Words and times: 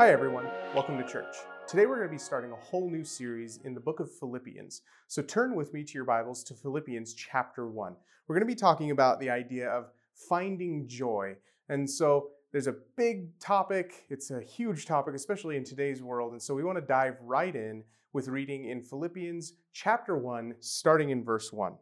Hi, 0.00 0.12
everyone. 0.12 0.46
Welcome 0.74 0.96
to 0.96 1.06
church. 1.06 1.36
Today 1.68 1.84
we're 1.84 1.96
going 1.96 2.08
to 2.08 2.10
be 2.10 2.16
starting 2.16 2.52
a 2.52 2.56
whole 2.56 2.88
new 2.88 3.04
series 3.04 3.58
in 3.64 3.74
the 3.74 3.80
book 3.80 4.00
of 4.00 4.10
Philippians. 4.10 4.80
So 5.08 5.20
turn 5.20 5.54
with 5.54 5.74
me 5.74 5.84
to 5.84 5.92
your 5.92 6.06
Bibles 6.06 6.42
to 6.44 6.54
Philippians 6.54 7.12
chapter 7.12 7.68
1. 7.68 7.94
We're 8.26 8.34
going 8.34 8.48
to 8.48 8.50
be 8.50 8.58
talking 8.58 8.92
about 8.92 9.20
the 9.20 9.28
idea 9.28 9.68
of 9.68 9.90
finding 10.14 10.88
joy. 10.88 11.36
And 11.68 11.88
so 11.88 12.28
there's 12.50 12.66
a 12.66 12.76
big 12.96 13.38
topic, 13.40 14.06
it's 14.08 14.30
a 14.30 14.40
huge 14.40 14.86
topic, 14.86 15.14
especially 15.14 15.58
in 15.58 15.64
today's 15.64 16.02
world. 16.02 16.32
And 16.32 16.40
so 16.40 16.54
we 16.54 16.64
want 16.64 16.78
to 16.78 16.86
dive 16.86 17.16
right 17.20 17.54
in 17.54 17.84
with 18.14 18.26
reading 18.26 18.70
in 18.70 18.80
Philippians 18.80 19.52
chapter 19.74 20.16
1, 20.16 20.54
starting 20.60 21.10
in 21.10 21.22
verse 21.22 21.52
1. 21.52 21.74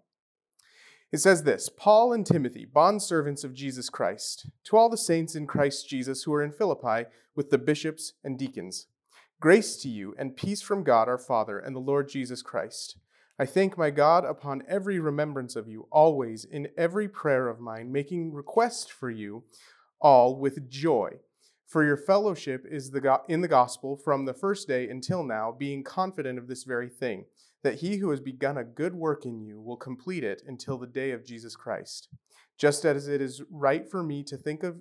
It 1.11 1.19
says 1.19 1.43
this 1.43 1.71
Paul 1.71 2.13
and 2.13 2.27
Timothy, 2.27 2.67
bondservants 2.67 3.43
of 3.43 3.55
Jesus 3.55 3.89
Christ, 3.89 4.51
to 4.65 4.77
all 4.77 4.91
the 4.91 4.99
saints 4.99 5.35
in 5.35 5.47
Christ 5.47 5.89
Jesus 5.89 6.25
who 6.25 6.35
are 6.35 6.43
in 6.43 6.53
Philippi, 6.53 7.09
with 7.35 7.49
the 7.51 7.57
bishops 7.57 8.13
and 8.23 8.39
deacons. 8.39 8.89
Grace 9.41 9.77
to 9.79 9.89
you 9.89 10.15
and 10.19 10.37
peace 10.37 10.61
from 10.61 10.83
God 10.83 11.09
our 11.09 11.19
Father 11.19 11.59
and 11.59 11.75
the 11.75 11.81
Lord 11.81 12.11
Jesus 12.11 12.43
Christ. 12.43 12.99
I 13.39 13.47
thank 13.47 13.79
my 13.79 13.91
God 13.91 14.25
upon 14.25 14.65
every 14.69 14.99
remembrance 14.99 15.57
of 15.57 15.69
you, 15.69 15.87
always 15.91 16.45
in 16.45 16.69
every 16.77 17.09
prayer 17.09 17.49
of 17.49 17.61
mine, 17.61 17.91
making 17.91 18.35
request 18.35 18.93
for 18.93 19.11
you 19.11 19.45
all 20.01 20.37
with 20.37 20.69
joy. 20.69 21.13
For 21.67 21.85
your 21.85 21.97
fellowship 21.97 22.67
is 22.69 22.91
the 22.91 23.01
go- 23.01 23.23
in 23.29 23.41
the 23.41 23.49
gospel 23.49 23.97
from 23.97 24.25
the 24.25 24.35
first 24.35 24.69
day 24.69 24.89
until 24.89 25.23
now, 25.23 25.53
being 25.53 25.85
confident 25.85 26.39
of 26.39 26.49
this 26.49 26.65
very 26.65 26.89
thing 26.89 27.25
that 27.63 27.77
he 27.77 27.97
who 27.97 28.11
has 28.11 28.21
begun 28.21 28.57
a 28.57 28.65
good 28.65 28.95
work 28.95 29.25
in 29.25 29.41
you 29.41 29.61
will 29.61 29.77
complete 29.77 30.25
it 30.25 30.43
until 30.47 30.79
the 30.79 30.87
day 30.87 31.11
of 31.11 31.25
Jesus 31.25 31.57
Christ. 31.57 32.09
Just 32.59 32.85
as 32.85 33.09
it 33.09 33.21
is 33.21 33.43
right 33.51 33.89
for 33.89 34.03
me 34.03 34.23
to 34.25 34.37
think 34.37 34.63
of 34.63 34.77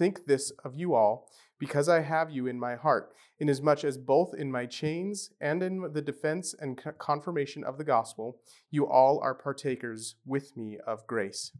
think 0.00 0.24
this 0.26 0.50
of 0.64 0.74
you 0.74 0.94
all, 0.94 1.28
because 1.58 1.86
I 1.86 2.00
have 2.00 2.30
you 2.30 2.46
in 2.46 2.58
my 2.58 2.74
heart, 2.74 3.12
inasmuch 3.38 3.84
as 3.84 3.98
both 3.98 4.32
in 4.34 4.50
my 4.50 4.64
chains 4.64 5.30
and 5.42 5.62
in 5.62 5.92
the 5.92 6.00
defense 6.00 6.54
and 6.58 6.80
confirmation 6.98 7.62
of 7.64 7.76
the 7.76 7.84
gospel, 7.84 8.38
you 8.70 8.86
all 8.86 9.20
are 9.22 9.34
partakers 9.34 10.14
with 10.24 10.56
me 10.56 10.78
of 10.86 11.06
grace. 11.06 11.52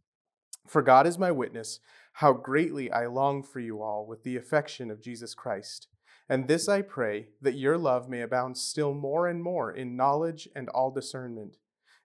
For 0.66 0.80
God 0.80 1.06
is 1.06 1.18
my 1.18 1.30
witness, 1.30 1.80
how 2.14 2.32
greatly 2.32 2.90
I 2.90 3.06
long 3.06 3.42
for 3.42 3.60
you 3.60 3.82
all 3.82 4.06
with 4.06 4.22
the 4.22 4.36
affection 4.36 4.90
of 4.90 5.02
Jesus 5.02 5.34
Christ. 5.34 5.88
And 6.30 6.46
this 6.46 6.68
I 6.68 6.82
pray, 6.82 7.26
that 7.42 7.58
your 7.58 7.76
love 7.76 8.08
may 8.08 8.20
abound 8.20 8.56
still 8.56 8.94
more 8.94 9.26
and 9.26 9.42
more 9.42 9.72
in 9.72 9.96
knowledge 9.96 10.48
and 10.54 10.68
all 10.68 10.92
discernment, 10.92 11.56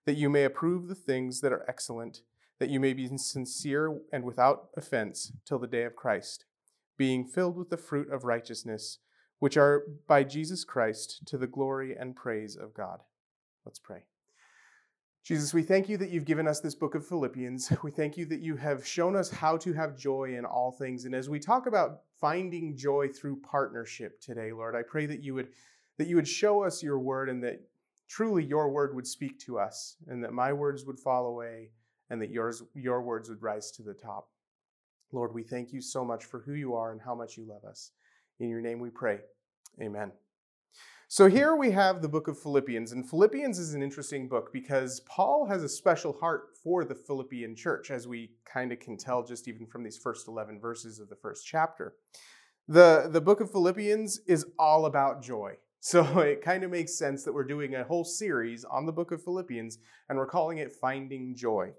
that 0.05 0.17
you 0.17 0.31
may 0.31 0.43
approve 0.45 0.87
the 0.87 0.95
things 0.95 1.41
that 1.41 1.53
are 1.53 1.63
excellent, 1.67 2.21
that 2.57 2.71
you 2.71 2.79
may 2.79 2.93
be 2.93 3.07
sincere 3.19 4.01
and 4.11 4.23
without 4.23 4.69
offense 4.75 5.31
till 5.45 5.59
the 5.59 5.67
day 5.67 5.83
of 5.83 5.95
Christ, 5.95 6.45
being 6.97 7.27
filled 7.27 7.55
with 7.55 7.69
the 7.69 7.77
fruit 7.77 8.11
of 8.11 8.23
righteousness, 8.23 8.97
which 9.37 9.57
are 9.57 9.83
by 10.07 10.23
Jesus 10.23 10.63
Christ 10.63 11.21
to 11.27 11.37
the 11.37 11.45
glory 11.45 11.95
and 11.95 12.15
praise 12.15 12.55
of 12.55 12.73
God. 12.73 13.01
Let's 13.63 13.79
pray. 13.79 14.05
Jesus, 15.25 15.55
we 15.55 15.63
thank 15.63 15.89
you 15.89 15.97
that 15.97 16.11
you've 16.11 16.23
given 16.23 16.47
us 16.47 16.59
this 16.59 16.75
book 16.75 16.93
of 16.93 17.05
Philippians. 17.05 17.73
We 17.83 17.89
thank 17.89 18.15
you 18.15 18.27
that 18.27 18.41
you 18.41 18.55
have 18.57 18.85
shown 18.85 19.15
us 19.15 19.31
how 19.31 19.57
to 19.57 19.73
have 19.73 19.97
joy 19.97 20.35
in 20.37 20.45
all 20.45 20.71
things. 20.71 21.05
And 21.05 21.15
as 21.15 21.31
we 21.31 21.39
talk 21.39 21.65
about 21.65 22.01
finding 22.21 22.77
joy 22.77 23.07
through 23.07 23.41
partnership 23.41 24.21
today, 24.21 24.51
Lord, 24.51 24.75
I 24.75 24.83
pray 24.83 25.07
that 25.07 25.23
you 25.23 25.33
would 25.33 25.47
that 25.97 26.05
you 26.07 26.15
would 26.15 26.27
show 26.27 26.63
us 26.63 26.83
your 26.83 26.99
word 26.99 27.29
and 27.29 27.43
that 27.43 27.59
truly 28.07 28.43
your 28.43 28.69
word 28.69 28.93
would 28.93 29.07
speak 29.07 29.39
to 29.39 29.57
us 29.57 29.95
and 30.07 30.23
that 30.23 30.31
my 30.31 30.53
words 30.53 30.85
would 30.85 30.99
fall 30.99 31.25
away 31.25 31.71
and 32.11 32.21
that 32.21 32.29
yours 32.29 32.61
your 32.75 33.01
words 33.01 33.27
would 33.27 33.41
rise 33.41 33.71
to 33.71 33.81
the 33.81 33.95
top. 33.95 34.29
Lord, 35.11 35.33
we 35.33 35.41
thank 35.41 35.73
you 35.73 35.81
so 35.81 36.05
much 36.05 36.25
for 36.25 36.41
who 36.41 36.53
you 36.53 36.75
are 36.75 36.91
and 36.91 37.01
how 37.01 37.15
much 37.15 37.35
you 37.35 37.45
love 37.47 37.63
us. 37.63 37.93
In 38.39 38.47
your 38.47 38.61
name 38.61 38.79
we 38.79 38.91
pray. 38.91 39.21
Amen. 39.81 40.11
So 41.07 41.29
here 41.29 41.55
we 41.55 41.69
have 41.69 42.01
the 42.01 42.09
book 42.09 42.27
of 42.27 42.39
Philippians, 42.39 42.91
and 42.91 43.07
Philippians 43.07 43.59
is 43.59 43.75
an 43.75 43.83
interesting 43.83 44.27
book 44.27 44.51
because 44.51 45.01
Paul 45.01 45.45
has 45.45 45.61
a 45.61 45.69
special 45.69 46.13
heart 46.13 46.57
for 46.63 46.83
the 46.83 46.95
Philippian 46.95 47.55
church, 47.55 47.91
as 47.91 48.07
we 48.07 48.31
kind 48.43 48.71
of 48.71 48.79
can 48.79 48.97
tell 48.97 49.23
just 49.23 49.47
even 49.47 49.67
from 49.67 49.83
these 49.83 49.99
first 49.99 50.27
11 50.27 50.59
verses 50.59 50.99
of 50.99 51.07
the 51.09 51.15
first 51.15 51.45
chapter. 51.45 51.93
The, 52.67 53.07
the 53.11 53.21
book 53.21 53.39
of 53.39 53.51
Philippians 53.51 54.21
is 54.25 54.47
all 54.57 54.85
about 54.85 55.23
joy. 55.23 55.57
So 55.85 56.17
it 56.21 56.41
kind 56.41 56.63
of 56.63 56.71
makes 56.71 56.97
sense 56.97 57.23
that 57.23 57.33
we're 57.33 57.43
doing 57.43 57.75
a 57.75 57.83
whole 57.83 58.05
series 58.05 58.65
on 58.65 58.87
the 58.87 58.91
book 58.91 59.11
of 59.11 59.23
Philippians, 59.23 59.77
and 60.09 60.17
we're 60.17 60.25
calling 60.25 60.57
it 60.57 60.73
Finding 60.73 61.35
Joy. 61.35 61.73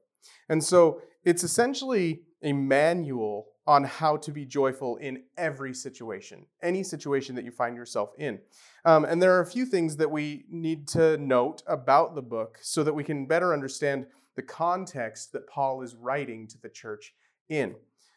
And 0.48 0.62
so 0.62 1.02
it's 1.24 1.42
essentially 1.42 2.22
a 2.40 2.52
manual 2.52 3.48
on 3.66 3.82
how 3.84 4.16
to 4.16 4.30
be 4.30 4.44
joyful 4.44 4.96
in 4.96 5.22
every 5.36 5.74
situation, 5.74 6.46
any 6.62 6.82
situation 6.82 7.34
that 7.34 7.44
you 7.44 7.50
find 7.50 7.76
yourself 7.76 8.10
in. 8.16 8.38
Um, 8.84 9.04
and 9.04 9.20
there 9.20 9.36
are 9.36 9.40
a 9.40 9.46
few 9.46 9.66
things 9.66 9.96
that 9.96 10.10
we 10.10 10.44
need 10.48 10.86
to 10.88 11.16
note 11.16 11.62
about 11.66 12.14
the 12.14 12.22
book 12.22 12.58
so 12.62 12.84
that 12.84 12.94
we 12.94 13.02
can 13.02 13.26
better 13.26 13.52
understand 13.52 14.06
the 14.36 14.42
context 14.42 15.32
that 15.32 15.48
Paul 15.48 15.82
is 15.82 15.96
writing 15.96 16.46
to 16.48 16.58
the 16.60 16.68
church 16.68 17.14
in. 17.48 17.74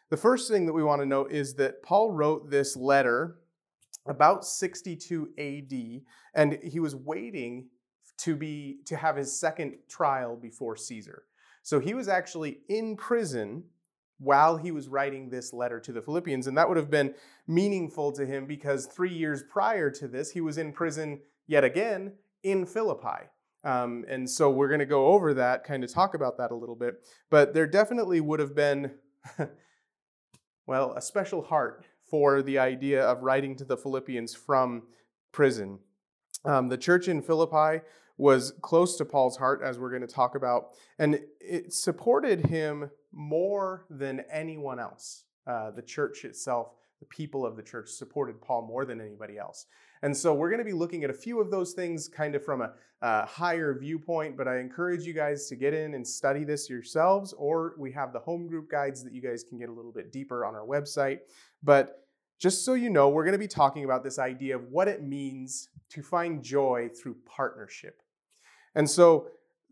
The 0.09 0.17
first 0.17 0.51
thing 0.51 0.65
that 0.65 0.73
we 0.73 0.83
want 0.83 1.01
to 1.01 1.07
note 1.07 1.31
is 1.31 1.55
that 1.55 1.81
Paul 1.81 2.11
wrote 2.11 2.49
this 2.49 2.75
letter 2.75 3.37
about 4.05 4.45
62 4.45 5.29
AD, 5.37 6.01
and 6.33 6.59
he 6.63 6.79
was 6.79 6.95
waiting 6.95 7.67
to 8.17 8.35
be 8.35 8.79
to 8.85 8.95
have 8.97 9.15
his 9.15 9.39
second 9.39 9.77
trial 9.87 10.35
before 10.35 10.75
Caesar. 10.75 11.23
So 11.63 11.79
he 11.79 11.93
was 11.93 12.07
actually 12.07 12.59
in 12.67 12.95
prison 12.95 13.63
while 14.19 14.57
he 14.57 14.71
was 14.71 14.87
writing 14.87 15.29
this 15.29 15.53
letter 15.53 15.79
to 15.79 15.91
the 15.91 16.01
Philippians. 16.01 16.45
And 16.45 16.57
that 16.57 16.67
would 16.67 16.77
have 16.77 16.91
been 16.91 17.15
meaningful 17.47 18.11
to 18.11 18.25
him 18.25 18.45
because 18.45 18.85
three 18.85 19.13
years 19.13 19.43
prior 19.49 19.89
to 19.91 20.07
this, 20.07 20.31
he 20.31 20.41
was 20.41 20.57
in 20.57 20.73
prison 20.73 21.21
yet 21.47 21.63
again 21.63 22.13
in 22.43 22.65
Philippi. 22.65 23.27
Um, 23.63 24.05
and 24.07 24.29
so 24.29 24.49
we're 24.49 24.67
going 24.67 24.79
to 24.79 24.85
go 24.85 25.07
over 25.07 25.33
that, 25.33 25.63
kind 25.63 25.83
of 25.83 25.91
talk 25.91 26.13
about 26.13 26.37
that 26.37 26.51
a 26.51 26.55
little 26.55 26.75
bit. 26.75 26.95
But 27.29 27.53
there 27.53 27.67
definitely 27.67 28.21
would 28.21 28.39
have 28.39 28.55
been, 28.55 28.91
well, 30.67 30.93
a 30.93 31.01
special 31.01 31.41
heart 31.41 31.85
for 32.09 32.41
the 32.41 32.59
idea 32.59 33.03
of 33.03 33.23
writing 33.23 33.55
to 33.57 33.65
the 33.65 33.77
Philippians 33.77 34.33
from 34.33 34.83
prison. 35.31 35.79
Um, 36.45 36.69
the 36.69 36.77
church 36.77 37.07
in 37.07 37.21
Philippi 37.21 37.83
was 38.19 38.51
close 38.61 38.97
to 38.97 39.05
Paul's 39.05 39.37
heart, 39.37 39.61
as 39.63 39.79
we're 39.79 39.89
going 39.89 40.01
to 40.01 40.07
talk 40.07 40.35
about, 40.35 40.71
and 40.99 41.21
it 41.39 41.73
supported 41.73 42.45
him 42.47 42.91
more 43.13 43.85
than 43.89 44.25
anyone 44.29 44.77
else. 44.77 45.23
Uh, 45.47 45.71
the 45.71 45.81
church 45.81 46.25
itself, 46.25 46.73
the 46.99 47.05
people 47.05 47.45
of 47.45 47.55
the 47.55 47.63
church, 47.63 47.89
supported 47.89 48.41
Paul 48.41 48.67
more 48.67 48.83
than 48.83 48.99
anybody 48.99 49.37
else. 49.37 49.67
And 50.01 50.15
so 50.15 50.33
we're 50.33 50.49
going 50.49 50.59
to 50.59 50.65
be 50.65 50.73
looking 50.73 51.05
at 51.05 51.09
a 51.09 51.13
few 51.13 51.39
of 51.39 51.49
those 51.49 51.71
things 51.71 52.09
kind 52.09 52.35
of 52.35 52.43
from 52.43 52.59
a, 52.61 52.73
a 53.01 53.25
higher 53.25 53.73
viewpoint, 53.79 54.35
but 54.35 54.49
I 54.49 54.59
encourage 54.59 55.05
you 55.05 55.13
guys 55.13 55.47
to 55.47 55.55
get 55.55 55.73
in 55.73 55.93
and 55.93 56.05
study 56.05 56.43
this 56.43 56.69
yourselves, 56.69 57.33
or 57.37 57.73
we 57.77 57.89
have 57.93 58.11
the 58.11 58.19
home 58.19 58.47
group 58.47 58.69
guides 58.69 59.01
that 59.05 59.13
you 59.13 59.21
guys 59.21 59.45
can 59.47 59.57
get 59.57 59.69
a 59.69 59.73
little 59.73 59.93
bit 59.93 60.11
deeper 60.11 60.43
on 60.43 60.55
our 60.55 60.65
website. 60.65 61.19
But 61.63 62.05
just 62.37 62.65
so 62.65 62.73
you 62.73 62.89
know, 62.89 63.07
we're 63.07 63.23
going 63.23 63.31
to 63.31 63.39
be 63.39 63.47
talking 63.47 63.85
about 63.85 64.03
this 64.03 64.19
idea 64.19 64.57
of 64.57 64.63
what 64.69 64.89
it 64.89 65.03
means 65.03 65.69
to 65.91 66.03
find 66.03 66.43
joy 66.43 66.89
through 66.89 67.15
partnership. 67.25 68.01
And 68.75 68.89
so 68.89 69.27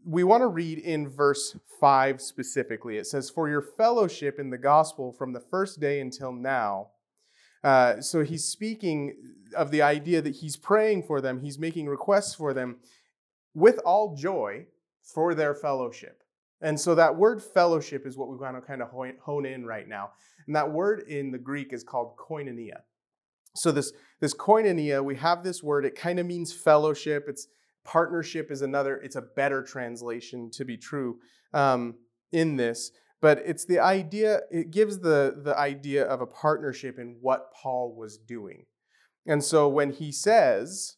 we 0.05 0.23
want 0.23 0.41
to 0.41 0.47
read 0.47 0.79
in 0.79 1.09
verse 1.09 1.57
5 1.79 2.21
specifically. 2.21 2.97
It 2.97 3.07
says, 3.07 3.29
For 3.29 3.49
your 3.49 3.61
fellowship 3.61 4.39
in 4.39 4.49
the 4.49 4.57
gospel 4.57 5.11
from 5.11 5.33
the 5.33 5.39
first 5.39 5.79
day 5.79 5.99
until 5.99 6.31
now. 6.31 6.89
Uh, 7.63 8.01
so 8.01 8.23
he's 8.23 8.45
speaking 8.45 9.15
of 9.55 9.71
the 9.71 9.81
idea 9.81 10.21
that 10.21 10.37
he's 10.37 10.55
praying 10.55 11.03
for 11.03 11.21
them, 11.21 11.41
he's 11.41 11.59
making 11.59 11.87
requests 11.87 12.35
for 12.35 12.53
them 12.53 12.77
with 13.53 13.79
all 13.79 14.15
joy 14.15 14.65
for 15.01 15.33
their 15.33 15.53
fellowship. 15.53 16.23
And 16.61 16.79
so 16.79 16.95
that 16.95 17.15
word 17.15 17.41
fellowship 17.41 18.05
is 18.05 18.17
what 18.17 18.29
we 18.29 18.38
want 18.38 18.55
to 18.55 18.61
kind 18.61 18.81
of 18.81 18.89
hone 18.89 19.45
in 19.45 19.65
right 19.65 19.88
now. 19.88 20.11
And 20.45 20.55
that 20.55 20.71
word 20.71 21.03
in 21.07 21.31
the 21.31 21.38
Greek 21.38 21.73
is 21.73 21.83
called 21.83 22.15
koinonia. 22.17 22.81
So 23.55 23.71
this, 23.71 23.91
this 24.19 24.33
koinonia, 24.33 25.03
we 25.03 25.15
have 25.15 25.43
this 25.43 25.61
word, 25.61 25.85
it 25.85 25.95
kind 25.95 26.19
of 26.19 26.25
means 26.25 26.53
fellowship. 26.53 27.25
It's 27.27 27.47
Partnership 27.88 28.51
is 28.51 28.62
another, 28.62 28.98
it's 28.98 29.16
a 29.16 29.22
better 29.22 29.63
translation 29.63 30.51
to 30.51 30.66
be 30.66 30.75
true 30.75 31.19
um, 31.54 31.95
in 32.34 32.57
this. 32.57 32.92
But 33.22 33.42
it's 33.45 33.66
the 33.66 33.80
idea, 33.80 34.42
it 34.51 34.72
gives 34.72 35.00
the, 35.00 35.42
the 35.44 35.57
idea 35.57 36.04
of 36.04 36.19
a 36.19 36.28
partnership 36.28 37.00
in 37.00 37.16
what 37.22 37.54
Paul 37.54 37.95
was 37.98 38.18
doing. 38.18 38.66
And 39.25 39.44
so 39.44 39.69
when 39.69 39.92
he 39.92 40.12
says, 40.12 40.98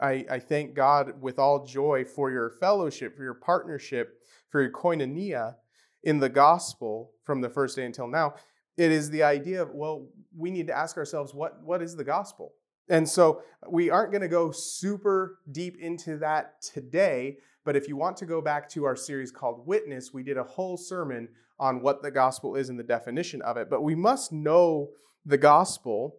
I, 0.00 0.24
I 0.30 0.38
thank 0.38 0.74
God 0.74 1.20
with 1.20 1.38
all 1.38 1.66
joy 1.66 2.04
for 2.04 2.30
your 2.30 2.50
fellowship, 2.50 3.14
for 3.14 3.22
your 3.22 3.34
partnership, 3.34 4.14
for 4.48 4.62
your 4.62 4.72
koinonia 4.72 5.56
in 6.04 6.20
the 6.20 6.28
gospel 6.28 7.12
from 7.24 7.42
the 7.42 7.50
first 7.50 7.76
day 7.76 7.84
until 7.84 8.08
now, 8.08 8.34
it 8.78 8.90
is 8.90 9.10
the 9.10 9.24
idea 9.24 9.60
of, 9.60 9.70
well, 9.74 10.08
we 10.36 10.50
need 10.50 10.68
to 10.68 10.76
ask 10.76 10.96
ourselves, 10.96 11.34
what, 11.34 11.62
what 11.62 11.82
is 11.82 11.96
the 11.96 12.04
gospel? 12.04 12.54
And 12.88 13.08
so 13.08 13.42
uh, 13.62 13.68
we 13.70 13.90
aren't 13.90 14.12
going 14.12 14.22
to 14.22 14.28
go 14.28 14.50
super 14.50 15.38
deep 15.50 15.76
into 15.78 16.18
that 16.18 16.62
today, 16.62 17.38
but 17.64 17.76
if 17.76 17.88
you 17.88 17.96
want 17.96 18.16
to 18.18 18.26
go 18.26 18.40
back 18.40 18.68
to 18.70 18.84
our 18.84 18.96
series 18.96 19.30
called 19.30 19.66
Witness, 19.66 20.12
we 20.12 20.22
did 20.22 20.38
a 20.38 20.44
whole 20.44 20.76
sermon 20.76 21.28
on 21.60 21.82
what 21.82 22.02
the 22.02 22.10
gospel 22.10 22.54
is 22.54 22.68
and 22.68 22.78
the 22.78 22.84
definition 22.84 23.42
of 23.42 23.56
it. 23.56 23.68
But 23.68 23.82
we 23.82 23.94
must 23.94 24.32
know 24.32 24.90
the 25.26 25.38
gospel 25.38 26.16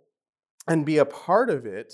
and 0.67 0.85
be 0.85 0.97
a 0.97 1.05
part 1.05 1.49
of 1.49 1.65
it 1.65 1.93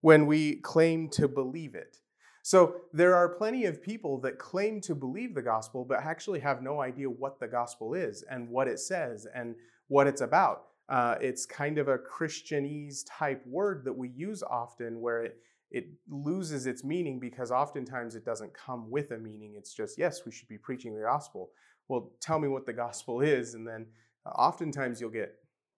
when 0.00 0.26
we 0.26 0.56
claim 0.56 1.08
to 1.10 1.28
believe 1.28 1.74
it. 1.74 1.98
So 2.42 2.76
there 2.92 3.14
are 3.14 3.28
plenty 3.28 3.64
of 3.64 3.82
people 3.82 4.20
that 4.20 4.38
claim 4.38 4.80
to 4.82 4.94
believe 4.94 5.34
the 5.34 5.42
gospel, 5.42 5.84
but 5.84 6.00
actually 6.00 6.40
have 6.40 6.62
no 6.62 6.80
idea 6.80 7.08
what 7.08 7.40
the 7.40 7.48
gospel 7.48 7.94
is 7.94 8.22
and 8.30 8.48
what 8.50 8.68
it 8.68 8.78
says 8.78 9.26
and 9.34 9.54
what 9.88 10.06
it's 10.06 10.20
about. 10.20 10.64
Uh, 10.88 11.16
it's 11.20 11.46
kind 11.46 11.78
of 11.78 11.88
a 11.88 11.98
Christianese 11.98 13.04
type 13.08 13.42
word 13.46 13.84
that 13.84 13.92
we 13.92 14.08
use 14.10 14.42
often 14.42 15.00
where 15.00 15.24
it, 15.24 15.38
it 15.70 15.86
loses 16.08 16.66
its 16.66 16.84
meaning 16.84 17.18
because 17.18 17.50
oftentimes 17.50 18.14
it 18.14 18.24
doesn't 18.24 18.52
come 18.52 18.90
with 18.90 19.10
a 19.12 19.18
meaning. 19.18 19.54
It's 19.56 19.72
just, 19.72 19.98
yes, 19.98 20.26
we 20.26 20.32
should 20.32 20.48
be 20.48 20.58
preaching 20.58 20.94
the 20.94 21.02
gospel. 21.02 21.50
Well, 21.88 22.12
tell 22.20 22.38
me 22.38 22.48
what 22.48 22.66
the 22.66 22.72
gospel 22.72 23.20
is. 23.22 23.54
And 23.54 23.66
then 23.66 23.86
uh, 24.26 24.30
oftentimes 24.30 25.00
you'll 25.00 25.10
get 25.10 25.34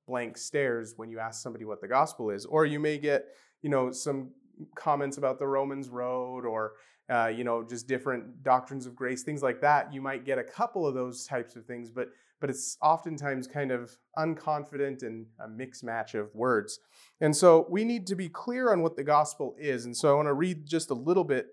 blank 0.06 0.36
stares 0.36 0.94
when 0.96 1.10
you 1.10 1.18
ask 1.18 1.42
somebody 1.42 1.64
what 1.64 1.80
the 1.80 1.88
gospel 1.88 2.30
is. 2.30 2.44
Or 2.44 2.64
you 2.66 2.80
may 2.80 2.98
get, 2.98 3.26
you 3.62 3.70
know, 3.70 3.92
some 3.92 4.30
comments 4.74 5.18
about 5.18 5.38
the 5.38 5.46
Romans 5.46 5.88
road 5.88 6.44
or 6.44 6.74
uh, 7.08 7.28
you 7.28 7.44
know, 7.44 7.62
just 7.62 7.86
different 7.86 8.42
doctrines 8.42 8.86
of 8.86 8.96
grace, 8.96 9.22
things 9.22 9.42
like 9.42 9.60
that. 9.60 9.92
You 9.92 10.00
might 10.02 10.24
get 10.24 10.38
a 10.38 10.44
couple 10.44 10.86
of 10.86 10.94
those 10.94 11.24
types 11.24 11.54
of 11.54 11.64
things, 11.64 11.90
but 11.90 12.08
but 12.40 12.50
it's 12.50 12.76
oftentimes 12.82 13.46
kind 13.46 13.70
of 13.70 13.96
unconfident 14.18 15.02
and 15.02 15.26
a 15.44 15.48
mix 15.48 15.82
match 15.82 16.14
of 16.14 16.34
words. 16.34 16.80
And 17.20 17.34
so 17.34 17.66
we 17.70 17.84
need 17.84 18.06
to 18.08 18.14
be 18.14 18.28
clear 18.28 18.72
on 18.72 18.82
what 18.82 18.96
the 18.96 19.04
gospel 19.04 19.54
is. 19.58 19.84
And 19.84 19.96
so 19.96 20.12
I 20.12 20.14
want 20.14 20.28
to 20.28 20.34
read 20.34 20.66
just 20.66 20.90
a 20.90 20.94
little 20.94 21.24
bit 21.24 21.46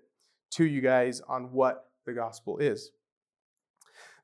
to 0.52 0.64
you 0.64 0.80
guys 0.80 1.20
on 1.28 1.52
what 1.52 1.90
the 2.06 2.12
gospel 2.12 2.58
is. 2.58 2.90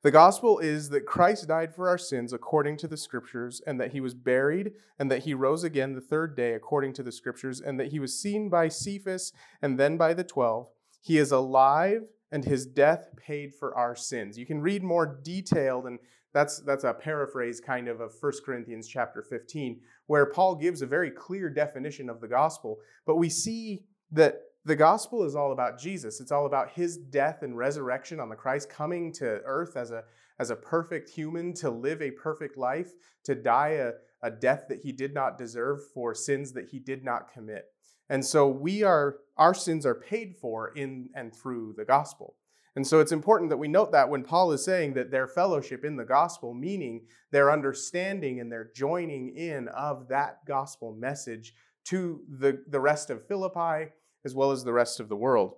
The 0.03 0.11
gospel 0.11 0.57
is 0.57 0.89
that 0.89 1.05
Christ 1.05 1.47
died 1.47 1.75
for 1.75 1.87
our 1.87 1.97
sins 1.97 2.33
according 2.33 2.77
to 2.77 2.87
the 2.87 2.97
scriptures, 2.97 3.61
and 3.67 3.79
that 3.79 3.91
he 3.91 4.01
was 4.01 4.15
buried, 4.15 4.71
and 4.97 5.11
that 5.11 5.25
he 5.25 5.35
rose 5.35 5.63
again 5.63 5.93
the 5.93 6.01
third 6.01 6.35
day 6.35 6.53
according 6.53 6.93
to 6.93 7.03
the 7.03 7.11
scriptures, 7.11 7.61
and 7.61 7.79
that 7.79 7.91
he 7.91 7.99
was 7.99 8.19
seen 8.19 8.49
by 8.49 8.67
Cephas 8.67 9.31
and 9.61 9.79
then 9.79 9.97
by 9.97 10.15
the 10.15 10.23
twelve. 10.23 10.69
He 11.01 11.19
is 11.19 11.31
alive, 11.31 12.01
and 12.31 12.45
his 12.45 12.65
death 12.65 13.09
paid 13.15 13.53
for 13.53 13.77
our 13.77 13.95
sins. 13.95 14.39
You 14.39 14.45
can 14.47 14.61
read 14.61 14.81
more 14.81 15.05
detailed 15.05 15.85
and 15.85 15.99
that's, 16.33 16.59
that's 16.59 16.83
a 16.83 16.93
paraphrase 16.93 17.59
kind 17.59 17.87
of 17.87 17.99
of 17.99 18.13
1 18.19 18.31
Corinthians 18.45 18.87
chapter 18.87 19.21
15, 19.21 19.79
where 20.07 20.25
Paul 20.25 20.55
gives 20.55 20.81
a 20.81 20.87
very 20.87 21.11
clear 21.11 21.49
definition 21.49 22.09
of 22.09 22.21
the 22.21 22.27
gospel. 22.27 22.79
But 23.05 23.17
we 23.17 23.29
see 23.29 23.83
that 24.11 24.41
the 24.63 24.75
gospel 24.75 25.23
is 25.23 25.35
all 25.35 25.51
about 25.51 25.79
Jesus. 25.79 26.21
It's 26.21 26.31
all 26.31 26.45
about 26.45 26.71
his 26.71 26.97
death 26.97 27.41
and 27.41 27.57
resurrection 27.57 28.19
on 28.19 28.29
the 28.29 28.35
Christ, 28.35 28.69
coming 28.69 29.11
to 29.13 29.41
earth 29.45 29.75
as 29.75 29.91
a, 29.91 30.03
as 30.39 30.51
a 30.51 30.55
perfect 30.55 31.09
human 31.09 31.53
to 31.55 31.69
live 31.69 32.01
a 32.01 32.11
perfect 32.11 32.57
life, 32.57 32.91
to 33.23 33.35
die 33.35 33.69
a, 33.69 33.91
a 34.21 34.31
death 34.31 34.65
that 34.69 34.81
he 34.81 34.91
did 34.91 35.13
not 35.13 35.37
deserve 35.37 35.79
for 35.93 36.13
sins 36.13 36.53
that 36.53 36.69
he 36.69 36.79
did 36.79 37.03
not 37.03 37.33
commit. 37.33 37.65
And 38.09 38.25
so 38.25 38.47
we 38.47 38.83
are 38.83 39.17
our 39.37 39.53
sins 39.53 39.85
are 39.85 39.95
paid 39.95 40.35
for 40.35 40.73
in 40.75 41.09
and 41.15 41.33
through 41.33 41.73
the 41.77 41.85
gospel. 41.85 42.35
And 42.75 42.87
so 42.87 42.99
it's 42.99 43.11
important 43.11 43.49
that 43.49 43.57
we 43.57 43.67
note 43.67 43.91
that 43.91 44.09
when 44.09 44.23
Paul 44.23 44.51
is 44.53 44.63
saying 44.63 44.93
that 44.93 45.11
their 45.11 45.27
fellowship 45.27 45.83
in 45.83 45.97
the 45.97 46.05
gospel, 46.05 46.53
meaning 46.53 47.05
their 47.31 47.51
understanding 47.51 48.39
and 48.39 48.51
their 48.51 48.71
joining 48.73 49.35
in 49.35 49.67
of 49.69 50.07
that 50.07 50.45
gospel 50.47 50.95
message 50.95 51.53
to 51.85 52.21
the, 52.29 52.63
the 52.67 52.79
rest 52.79 53.09
of 53.09 53.27
Philippi 53.27 53.91
as 54.23 54.35
well 54.35 54.51
as 54.51 54.63
the 54.63 54.73
rest 54.73 54.99
of 54.99 55.09
the 55.09 55.15
world. 55.15 55.55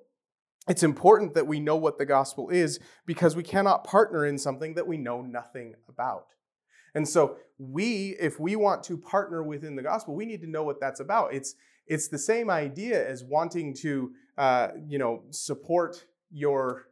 It's 0.68 0.84
important 0.84 1.34
that 1.34 1.46
we 1.46 1.60
know 1.60 1.76
what 1.76 1.98
the 1.98 2.06
gospel 2.06 2.50
is 2.50 2.80
because 3.06 3.36
we 3.36 3.44
cannot 3.44 3.84
partner 3.84 4.26
in 4.26 4.38
something 4.38 4.76
that 4.76 4.88
we 4.88 4.98
know 4.98 5.22
nothing 5.22 5.76
about. 5.90 6.28
And 6.96 7.08
so 7.08 7.38
we, 7.58 8.16
if 8.20 8.40
we 8.40 8.56
want 8.56 8.84
to 8.84 8.98
partner 8.98 9.44
within 9.44 9.76
the 9.76 9.82
gospel, 9.84 10.16
we 10.16 10.26
need 10.26 10.42
to 10.42 10.50
know 10.50 10.64
what 10.64 10.80
that's 10.80 11.00
about. 11.00 11.34
It's 11.34 11.56
it's 11.86 12.08
the 12.08 12.18
same 12.18 12.50
idea 12.50 13.06
as 13.06 13.26
wanting 13.26 13.74
to, 13.82 14.12
uh, 14.38 14.70
you 14.88 14.98
know, 14.98 15.24
support 15.32 16.06
your 16.32 16.88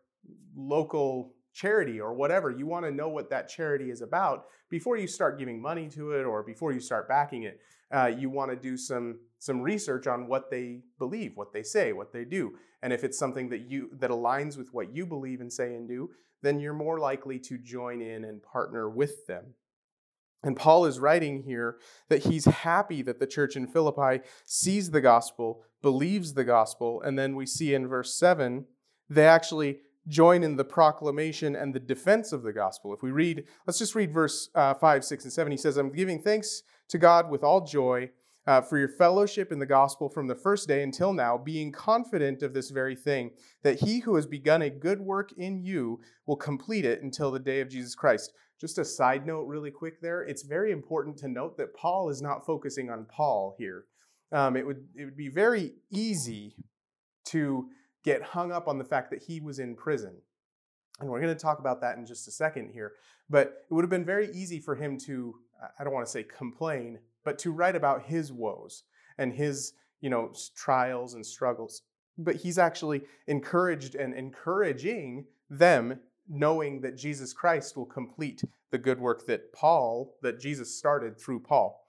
local 0.56 1.34
charity 1.54 2.00
or 2.00 2.14
whatever. 2.14 2.50
You 2.50 2.66
want 2.66 2.86
to 2.86 2.92
know 2.92 3.10
what 3.10 3.30
that 3.30 3.50
charity 3.50 3.90
is 3.90 4.02
about 4.02 4.46
before 4.70 4.98
you 4.98 5.08
start 5.08 5.40
giving 5.40 5.62
money 5.62 5.90
to 5.90 6.14
it 6.14 6.24
or 6.24 6.44
before 6.44 6.72
you 6.72 6.80
start 6.80 7.08
backing 7.08 7.44
it. 7.44 7.60
Uh, 7.92 8.08
you 8.08 8.30
want 8.30 8.50
to 8.52 8.56
do 8.56 8.78
some 8.78 9.20
some 9.40 9.60
research 9.60 10.08
on 10.08 10.28
what 10.28 10.50
they 10.50 10.82
believe, 11.00 11.32
what 11.36 11.52
they 11.52 11.64
say, 11.64 11.92
what 11.92 12.14
they 12.14 12.24
do, 12.24 12.54
and 12.82 12.94
if 12.94 13.04
it's 13.04 13.18
something 13.18 13.50
that 13.50 13.70
you 13.70 13.90
that 14.00 14.12
aligns 14.12 14.58
with 14.58 14.70
what 14.74 14.96
you 14.96 15.06
believe 15.06 15.42
and 15.42 15.52
say 15.52 15.76
and 15.76 15.90
do, 15.90 16.10
then 16.42 16.60
you're 16.60 16.74
more 16.74 17.00
likely 17.00 17.38
to 17.40 17.58
join 17.58 18.02
in 18.02 18.24
and 18.24 18.42
partner 18.42 18.90
with 18.90 19.26
them. 19.28 19.56
And 20.44 20.56
Paul 20.56 20.86
is 20.86 21.00
writing 21.00 21.44
here 21.44 21.78
that 22.10 22.24
he's 22.26 22.46
happy 22.46 23.02
that 23.04 23.20
the 23.20 23.28
church 23.28 23.56
in 23.56 23.68
Philippi 23.68 24.24
sees 24.46 24.90
the 24.90 25.02
gospel, 25.02 25.64
believes 25.82 26.34
the 26.34 26.44
gospel, 26.44 27.02
and 27.02 27.20
then 27.20 27.36
we 27.36 27.46
see 27.46 27.74
in 27.74 27.88
verse 27.88 28.18
7 28.18 28.66
they 29.10 29.28
actually 29.28 29.80
join 30.08 30.44
in 30.44 30.56
the 30.56 30.64
proclamation 30.64 31.56
and 31.56 31.74
the 31.74 31.80
defense 31.80 32.32
of 32.32 32.44
the 32.44 32.54
gospel. 32.54 32.94
If 32.94 33.02
we 33.02 33.12
read, 33.12 33.46
let's 33.68 33.80
just 33.80 33.96
read 33.96 34.14
verse 34.14 34.50
uh, 34.56 34.74
5, 34.74 35.04
6, 35.04 35.24
and 35.24 35.34
7. 35.34 35.52
He 35.52 35.58
says, 35.58 35.78
I'm 35.78 35.92
giving 35.92 36.22
thanks 36.22 36.64
to 36.90 36.98
God 36.98 37.30
with 37.30 37.44
all 37.44 37.66
joy 37.66 38.12
uh, 38.48 38.62
for 38.62 38.78
your 38.78 38.88
fellowship 38.88 39.52
in 39.52 39.60
the 39.60 39.66
gospel 39.66 40.10
from 40.10 40.28
the 40.28 40.36
first 40.36 40.68
day 40.68 40.82
until 40.82 41.14
now, 41.14 41.38
being 41.38 41.72
confident 41.72 42.42
of 42.42 42.54
this 42.54 42.72
very 42.72 42.96
thing, 42.96 43.32
that 43.64 43.80
he 43.80 44.00
who 44.00 44.16
has 44.16 44.26
begun 44.26 44.64
a 44.64 44.70
good 44.70 45.00
work 45.00 45.32
in 45.38 45.64
you 45.64 46.00
will 46.26 46.36
complete 46.36 46.86
it 46.86 47.04
until 47.04 47.32
the 47.32 47.40
day 47.40 47.62
of 47.62 47.70
Jesus 47.70 47.94
Christ. 47.94 48.34
Just 48.60 48.78
a 48.78 48.86
side 48.86 49.26
note, 49.26 49.44
really 49.44 49.72
quick 49.72 50.02
there, 50.02 50.24
it's 50.24 50.44
very 50.44 50.72
important 50.72 51.18
to 51.18 51.28
note 51.28 51.58
that 51.58 51.76
Paul 51.76 52.10
is 52.10 52.22
not 52.22 52.46
focusing 52.46 52.90
on 52.90 53.06
Paul 53.06 53.56
here. 53.58 53.86
Um, 54.32 54.56
it, 54.56 54.66
would, 54.66 54.88
it 54.96 55.06
would 55.06 55.18
be 55.18 55.30
very 55.30 55.74
easy 55.92 56.56
to 57.26 57.70
get 58.04 58.22
hung 58.22 58.52
up 58.52 58.68
on 58.68 58.78
the 58.78 58.84
fact 58.84 59.10
that 59.12 59.24
he 59.24 59.40
was 59.40 59.60
in 59.60 59.76
prison. 59.76 60.16
And 61.00 61.10
we're 61.10 61.22
going 61.22 61.36
to 61.36 61.40
talk 61.40 61.60
about 61.60 61.82
that 61.82 61.98
in 61.98 62.06
just 62.06 62.28
a 62.28 62.32
second 62.32 62.72
here. 62.72 62.94
But 63.30 63.66
it 63.70 63.74
would 63.74 63.84
have 63.84 63.90
been 63.90 64.06
very 64.06 64.30
easy 64.34 64.60
for 64.60 64.76
him 64.76 64.98
to, 65.00 65.36
I 65.80 65.84
don't 65.84 65.94
want 65.94 66.06
to 66.06 66.12
say 66.12 66.24
complain, 66.24 67.00
but 67.24 67.40
to 67.40 67.52
write 67.52 67.76
about 67.76 68.04
his 68.04 68.32
woes 68.32 68.84
and 69.18 69.34
his, 69.34 69.74
you 70.00 70.10
know, 70.10 70.32
trials 70.56 71.14
and 71.14 71.26
struggles. 71.26 71.82
But 72.18 72.36
he's 72.36 72.58
actually 72.58 73.04
encouraged 73.28 73.96
and 73.96 74.14
encouraging 74.14 75.26
them, 75.50 76.00
knowing 76.30 76.82
that 76.82 76.98
Jesus 76.98 77.34
Christ 77.34 77.76
will 77.76 77.86
complete 77.86 78.44
the 78.72 78.78
good 78.78 79.00
work 79.00 79.26
that 79.26 79.54
Paul, 79.54 80.16
that 80.22 80.40
Jesus 80.40 80.78
started 80.78 81.18
through 81.20 81.42
Paul. 81.42 81.81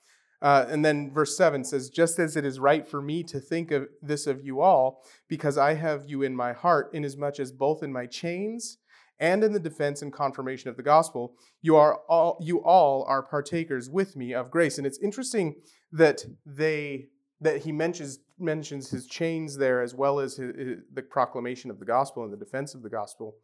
Uh, 0.42 0.66
and 0.68 0.84
then 0.84 1.10
verse 1.12 1.36
7 1.36 1.64
says, 1.64 1.88
Just 1.88 2.18
as 2.18 2.36
it 2.36 2.44
is 2.44 2.58
right 2.58 2.86
for 2.86 3.00
me 3.00 3.22
to 3.22 3.38
think 3.38 3.70
of 3.70 3.86
this 4.02 4.26
of 4.26 4.44
you 4.44 4.60
all, 4.60 5.04
because 5.28 5.56
I 5.56 5.74
have 5.74 6.04
you 6.08 6.22
in 6.22 6.34
my 6.34 6.52
heart, 6.52 6.90
inasmuch 6.92 7.38
as 7.38 7.52
both 7.52 7.84
in 7.84 7.92
my 7.92 8.06
chains 8.06 8.78
and 9.20 9.44
in 9.44 9.52
the 9.52 9.60
defense 9.60 10.02
and 10.02 10.12
confirmation 10.12 10.68
of 10.68 10.76
the 10.76 10.82
gospel, 10.82 11.36
you 11.62 11.76
are 11.76 12.00
all 12.08 12.38
you 12.42 12.58
all 12.64 13.04
are 13.04 13.22
partakers 13.22 13.88
with 13.88 14.16
me 14.16 14.34
of 14.34 14.50
grace. 14.50 14.78
And 14.78 14.86
it's 14.86 14.98
interesting 14.98 15.54
that 15.92 16.24
they 16.44 17.06
that 17.40 17.62
he 17.62 17.70
mentions 17.70 18.18
mentions 18.36 18.90
his 18.90 19.06
chains 19.06 19.56
there 19.56 19.80
as 19.80 19.94
well 19.94 20.18
as 20.18 20.36
his, 20.36 20.56
his, 20.56 20.78
the 20.92 21.02
proclamation 21.02 21.70
of 21.70 21.78
the 21.78 21.84
gospel 21.84 22.24
and 22.24 22.32
the 22.32 22.36
defense 22.36 22.74
of 22.74 22.82
the 22.82 22.90
gospel. 22.90 23.36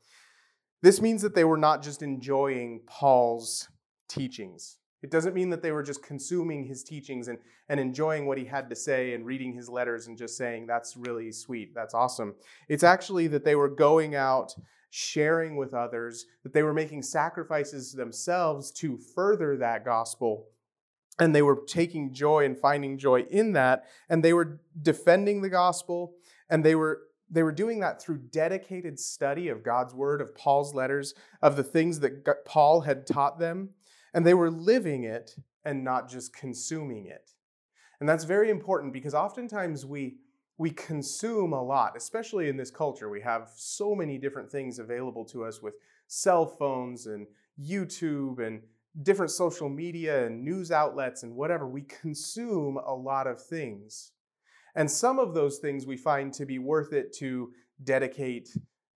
This 0.82 1.00
means 1.00 1.22
that 1.22 1.36
they 1.36 1.44
were 1.44 1.56
not 1.56 1.84
just 1.84 2.02
enjoying 2.02 2.80
Paul's 2.88 3.68
teachings. 4.08 4.78
It 5.02 5.10
doesn't 5.10 5.34
mean 5.34 5.50
that 5.50 5.62
they 5.62 5.70
were 5.70 5.82
just 5.82 6.02
consuming 6.02 6.64
his 6.64 6.82
teachings 6.82 7.28
and, 7.28 7.38
and 7.68 7.78
enjoying 7.78 8.26
what 8.26 8.38
he 8.38 8.44
had 8.44 8.68
to 8.70 8.76
say 8.76 9.14
and 9.14 9.24
reading 9.24 9.52
his 9.52 9.68
letters 9.68 10.08
and 10.08 10.18
just 10.18 10.36
saying, 10.36 10.66
that's 10.66 10.96
really 10.96 11.30
sweet, 11.30 11.72
that's 11.74 11.94
awesome. 11.94 12.34
It's 12.68 12.82
actually 12.82 13.28
that 13.28 13.44
they 13.44 13.54
were 13.54 13.68
going 13.68 14.16
out, 14.16 14.54
sharing 14.90 15.56
with 15.56 15.72
others, 15.72 16.26
that 16.42 16.52
they 16.52 16.64
were 16.64 16.74
making 16.74 17.02
sacrifices 17.02 17.92
themselves 17.92 18.72
to 18.72 18.98
further 19.14 19.56
that 19.56 19.84
gospel. 19.84 20.46
And 21.20 21.34
they 21.34 21.42
were 21.42 21.62
taking 21.66 22.12
joy 22.12 22.44
and 22.44 22.58
finding 22.58 22.98
joy 22.98 23.22
in 23.22 23.52
that. 23.52 23.84
And 24.08 24.24
they 24.24 24.32
were 24.32 24.60
defending 24.80 25.42
the 25.42 25.48
gospel. 25.48 26.14
And 26.48 26.64
they 26.64 26.74
were 26.74 27.02
they 27.30 27.42
were 27.42 27.52
doing 27.52 27.80
that 27.80 28.00
through 28.00 28.16
dedicated 28.30 28.98
study 28.98 29.48
of 29.48 29.62
God's 29.62 29.94
word, 29.94 30.22
of 30.22 30.34
Paul's 30.34 30.74
letters, 30.74 31.12
of 31.42 31.56
the 31.56 31.62
things 31.62 32.00
that 32.00 32.44
Paul 32.46 32.80
had 32.80 33.06
taught 33.06 33.38
them 33.38 33.70
and 34.14 34.26
they 34.26 34.34
were 34.34 34.50
living 34.50 35.04
it 35.04 35.36
and 35.64 35.84
not 35.84 36.08
just 36.08 36.34
consuming 36.34 37.06
it. 37.06 37.30
And 38.00 38.08
that's 38.08 38.24
very 38.24 38.50
important 38.50 38.92
because 38.92 39.14
oftentimes 39.14 39.84
we 39.84 40.18
we 40.60 40.70
consume 40.70 41.52
a 41.52 41.62
lot, 41.62 41.96
especially 41.96 42.48
in 42.48 42.56
this 42.56 42.70
culture. 42.70 43.08
We 43.08 43.20
have 43.20 43.48
so 43.54 43.94
many 43.94 44.18
different 44.18 44.50
things 44.50 44.80
available 44.80 45.24
to 45.26 45.44
us 45.44 45.62
with 45.62 45.74
cell 46.08 46.46
phones 46.46 47.06
and 47.06 47.28
YouTube 47.60 48.44
and 48.44 48.62
different 49.02 49.30
social 49.30 49.68
media 49.68 50.26
and 50.26 50.42
news 50.42 50.72
outlets 50.72 51.22
and 51.22 51.36
whatever. 51.36 51.68
We 51.68 51.82
consume 51.82 52.76
a 52.76 52.92
lot 52.92 53.28
of 53.28 53.40
things. 53.40 54.10
And 54.74 54.90
some 54.90 55.20
of 55.20 55.32
those 55.32 55.58
things 55.58 55.86
we 55.86 55.96
find 55.96 56.32
to 56.34 56.44
be 56.44 56.58
worth 56.58 56.92
it 56.92 57.12
to 57.18 57.52
dedicate 57.84 58.48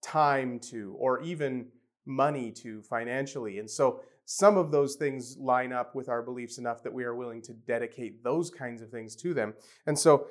time 0.02 0.58
to 0.58 0.96
or 0.98 1.20
even 1.22 1.68
money 2.04 2.50
to 2.50 2.82
financially. 2.82 3.58
And 3.58 3.70
so 3.70 4.00
some 4.36 4.56
of 4.56 4.70
those 4.70 4.94
things 4.94 5.36
line 5.38 5.74
up 5.74 5.94
with 5.94 6.08
our 6.08 6.22
beliefs 6.22 6.56
enough 6.56 6.82
that 6.82 6.92
we 6.92 7.04
are 7.04 7.14
willing 7.14 7.42
to 7.42 7.52
dedicate 7.52 8.24
those 8.24 8.50
kinds 8.50 8.80
of 8.80 8.90
things 8.90 9.14
to 9.16 9.34
them. 9.34 9.52
And 9.86 9.98
so 9.98 10.26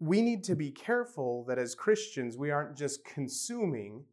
we 0.00 0.22
need 0.22 0.42
to 0.44 0.56
be 0.56 0.72
careful 0.72 1.44
that 1.44 1.56
as 1.56 1.76
Christians, 1.76 2.36
we 2.36 2.50
aren't 2.50 2.76
just 2.76 3.04
consuming 3.04 4.06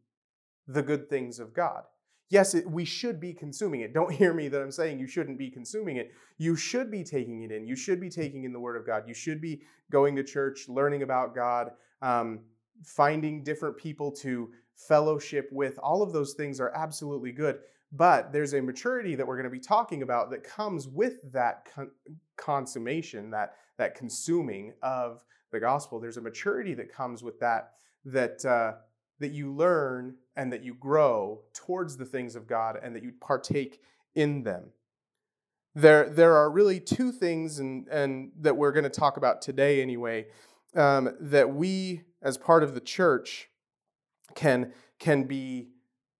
the 0.68 0.82
good 0.82 1.10
things 1.10 1.40
of 1.40 1.52
God. 1.52 1.82
Yes, 2.30 2.54
it, 2.54 2.70
we 2.70 2.84
should 2.84 3.18
be 3.18 3.34
consuming 3.34 3.80
it. 3.80 3.92
Don't 3.92 4.12
hear 4.20 4.32
me 4.32 4.46
that 4.46 4.62
I'm 4.62 4.70
saying 4.70 5.00
you 5.00 5.08
shouldn't 5.08 5.38
be 5.38 5.50
consuming 5.50 5.96
it. 5.96 6.12
You 6.38 6.54
should 6.54 6.88
be 6.88 7.02
taking 7.02 7.42
it 7.42 7.50
in. 7.50 7.66
You 7.66 7.74
should 7.74 8.00
be 8.00 8.10
taking 8.10 8.44
in 8.44 8.52
the 8.52 8.60
Word 8.60 8.76
of 8.76 8.86
God. 8.86 9.08
You 9.08 9.14
should 9.14 9.40
be 9.40 9.62
going 9.90 10.14
to 10.16 10.22
church, 10.22 10.68
learning 10.68 11.02
about 11.02 11.34
God, 11.34 11.72
um, 12.00 12.40
finding 12.84 13.42
different 13.42 13.76
people 13.76 14.12
to 14.12 14.50
fellowship 14.76 15.48
with. 15.50 15.78
All 15.82 16.00
of 16.00 16.12
those 16.12 16.34
things 16.34 16.60
are 16.60 16.72
absolutely 16.76 17.32
good. 17.32 17.58
But 17.92 18.32
there's 18.32 18.54
a 18.54 18.62
maturity 18.62 19.14
that 19.16 19.26
we're 19.26 19.36
going 19.36 19.44
to 19.44 19.50
be 19.50 19.60
talking 19.60 20.02
about 20.02 20.30
that 20.30 20.42
comes 20.42 20.88
with 20.88 21.30
that 21.32 21.68
con- 21.74 21.90
consummation, 22.36 23.30
that, 23.30 23.56
that 23.76 23.94
consuming 23.94 24.72
of 24.82 25.22
the 25.50 25.60
gospel. 25.60 26.00
There's 26.00 26.16
a 26.16 26.22
maturity 26.22 26.72
that 26.74 26.90
comes 26.90 27.22
with 27.22 27.38
that, 27.40 27.72
that, 28.06 28.44
uh, 28.46 28.74
that 29.20 29.32
you 29.32 29.52
learn 29.52 30.14
and 30.36 30.50
that 30.52 30.64
you 30.64 30.74
grow 30.74 31.42
towards 31.52 31.98
the 31.98 32.06
things 32.06 32.34
of 32.34 32.46
God 32.46 32.78
and 32.82 32.96
that 32.96 33.02
you 33.02 33.12
partake 33.20 33.82
in 34.14 34.42
them. 34.42 34.70
There, 35.74 36.08
there 36.08 36.34
are 36.36 36.50
really 36.50 36.80
two 36.80 37.12
things 37.12 37.58
and, 37.58 37.86
and 37.88 38.32
that 38.40 38.56
we're 38.56 38.72
going 38.72 38.84
to 38.84 38.90
talk 38.90 39.18
about 39.18 39.42
today, 39.42 39.82
anyway, 39.82 40.26
um, 40.74 41.14
that 41.20 41.54
we, 41.54 42.02
as 42.22 42.38
part 42.38 42.62
of 42.62 42.74
the 42.74 42.80
church, 42.80 43.50
can, 44.34 44.72
can 44.98 45.24
be 45.24 45.68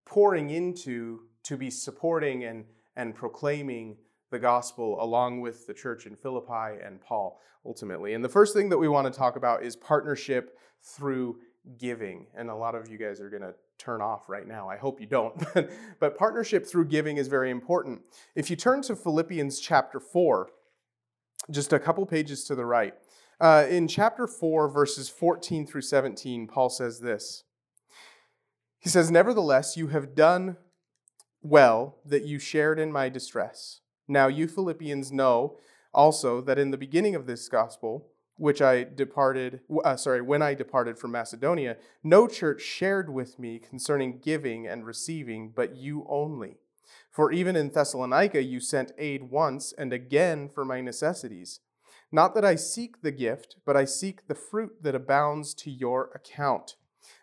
pouring 0.05 0.50
into 0.50 1.21
to 1.44 1.56
be 1.56 1.70
supporting 1.70 2.44
and, 2.44 2.64
and 2.96 3.14
proclaiming 3.14 3.96
the 4.30 4.38
gospel 4.38 5.02
along 5.02 5.40
with 5.40 5.66
the 5.66 5.75
church 5.75 6.06
in 6.06 6.16
Philippi 6.16 6.80
and 6.84 7.00
Paul 7.00 7.40
ultimately. 7.64 8.14
And 8.14 8.25
the 8.25 8.28
first 8.28 8.54
thing 8.54 8.68
that 8.70 8.78
we 8.78 8.88
want 8.88 9.12
to 9.12 9.16
talk 9.16 9.37
about 9.37 9.62
is 9.62 9.76
partnership 9.76 10.58
through 10.82 11.38
giving. 11.78 12.26
And 12.37 12.50
a 12.50 12.54
lot 12.54 12.75
of 12.75 12.88
you 12.88 12.99
guys 12.99 13.20
are 13.20 13.30
going 13.30 13.42
to 13.42 13.54
turn 13.78 14.00
off 14.00 14.28
right 14.28 14.46
now. 14.46 14.68
I 14.68 14.76
hope 14.76 15.00
you 15.00 15.06
don't. 15.06 15.34
But, 16.00 16.16
partnership 16.16 16.66
through 16.66 16.87
giving 16.87 17.16
is 17.18 17.28
very 17.28 17.50
important. 17.50 18.02
If 18.34 18.50
you 18.50 18.56
turn 18.56 18.82
to 18.82 18.96
Philippians 18.96 19.61
chapter 19.61 20.00
4, 20.00 20.49
just 21.50 21.72
a 21.72 21.78
couple 21.78 22.04
pages 22.06 22.44
to 22.44 22.54
the 22.54 22.64
right, 22.64 22.94
uh, 23.40 23.66
in 23.68 23.88
chapter 23.88 24.26
4, 24.26 24.68
verses 24.68 25.08
14 25.08 25.66
through 25.66 25.82
17, 25.82 26.46
Paul 26.46 26.70
says 26.70 27.00
this. 27.00 27.44
He 28.78 28.88
says, 28.88 29.11
Nevertheless, 29.11 29.76
you 29.76 29.88
have 29.88 30.14
done 30.14 30.56
well 31.42 31.99
that 32.04 32.25
you 32.25 32.38
shared 32.38 32.78
in 32.78 32.92
my 32.92 33.08
distress. 33.08 33.80
Now, 34.08 34.28
you 34.28 34.49
Philippians 34.49 35.12
know 35.12 35.58
also 35.92 36.40
that 36.40 36.58
in 36.58 36.70
the 36.70 36.78
beginning 36.78 37.14
of 37.14 37.26
this 37.26 37.49
gospel, 37.49 38.08
which 38.37 38.62
I 38.62 38.84
departed, 38.84 39.61
uh, 39.84 39.96
sorry, 39.96 40.22
when 40.22 40.42
I 40.42 40.54
departed 40.54 40.99
from 40.99 41.12
Macedonia, 41.12 41.76
no 42.02 42.26
church 42.26 42.62
shared 42.62 43.12
with 43.12 43.38
me 43.38 43.58
concerning 43.58 44.18
giving 44.18 44.66
and 44.66 44.87
receiving, 44.87 45.52
but 45.54 45.76
you 45.76 46.06
only. 46.08 46.56
For 47.11 47.30
even 47.30 47.56
in 47.56 47.70
Thessalonica 47.70 48.42
you 48.42 48.58
sent 48.58 48.92
aid 48.99 49.30
once 49.30 49.72
and 49.76 49.92
again 49.92 50.49
for 50.49 50.64
my 50.64 50.80
necessities. 50.80 51.61
Not 52.11 52.34
that 52.34 52.44
I 52.44 52.56
seek 52.56 53.02
the 53.02 53.12
gift, 53.12 53.56
but 53.64 53.76
I 53.76 53.84
seek 53.84 54.26
the 54.26 54.34
fruit 54.34 54.82
that 54.82 54.94
abounds 54.94 55.54
to 55.54 55.70
your 55.70 56.11
account. 56.14 56.76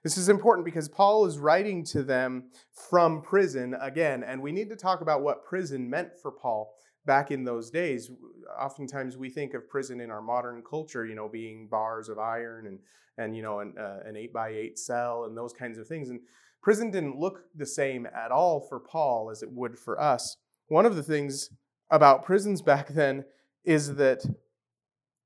This 0.04 0.18
is 0.18 0.30
important 0.30 0.66
because 0.66 0.88
Paul 0.88 1.26
is 1.26 1.38
writing 1.38 1.84
to 1.86 2.04
them 2.04 2.46
from 2.90 3.22
prison 3.22 3.76
again, 3.80 4.24
and 4.24 4.42
we 4.42 4.52
need 4.52 4.70
to 4.70 4.76
talk 4.76 5.02
about 5.02 5.22
what 5.22 5.44
prison 5.44 5.90
meant 5.90 6.18
for 6.22 6.32
Paul 6.32 6.74
back 7.06 7.32
in 7.32 7.44
those 7.44 7.70
days. 7.70 8.12
Oftentimes 8.60 9.18
we 9.18 9.30
think 9.30 9.54
of 9.54 9.68
prison 9.68 10.00
in 10.00 10.12
our 10.12 10.22
modern 10.22 10.62
culture, 10.62 11.06
you 11.06 11.16
know, 11.16 11.28
being 11.28 11.68
bars 11.68 12.10
of 12.10 12.20
iron 12.20 12.68
and, 12.68 12.80
and 13.18 13.36
you 13.36 13.42
know, 13.42 13.60
an, 13.60 13.74
uh, 13.80 14.00
an 14.06 14.16
eight 14.16 14.34
by 14.34 14.50
eight 14.50 14.78
cell 14.78 15.26
and 15.26 15.38
those 15.38 15.54
kinds 15.54 15.78
of 15.78 15.88
things. 15.88 16.10
And 16.10 16.20
prison 16.62 16.92
didn't 16.92 17.18
look 17.18 17.46
the 17.56 17.66
same 17.66 18.06
at 18.06 18.32
all 18.32 18.60
for 18.60 18.80
Paul 18.80 19.30
as 19.32 19.42
it 19.42 19.52
would 19.52 19.78
for 19.78 20.00
us. 20.00 20.38
One 20.68 20.86
of 20.86 20.96
the 20.96 21.04
things 21.04 21.50
about 21.90 22.24
prisons 22.24 22.62
back 22.72 22.90
then 22.90 23.26
is 23.64 23.96
that 23.96 24.24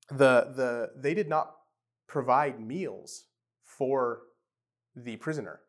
the, 0.10 0.53
the, 0.55 0.91
they 0.95 1.13
did 1.13 1.27
not 1.27 1.51
provide 2.07 2.60
meals 2.60 3.25
for 3.62 4.22
the 4.95 5.15
prisoner. 5.17 5.62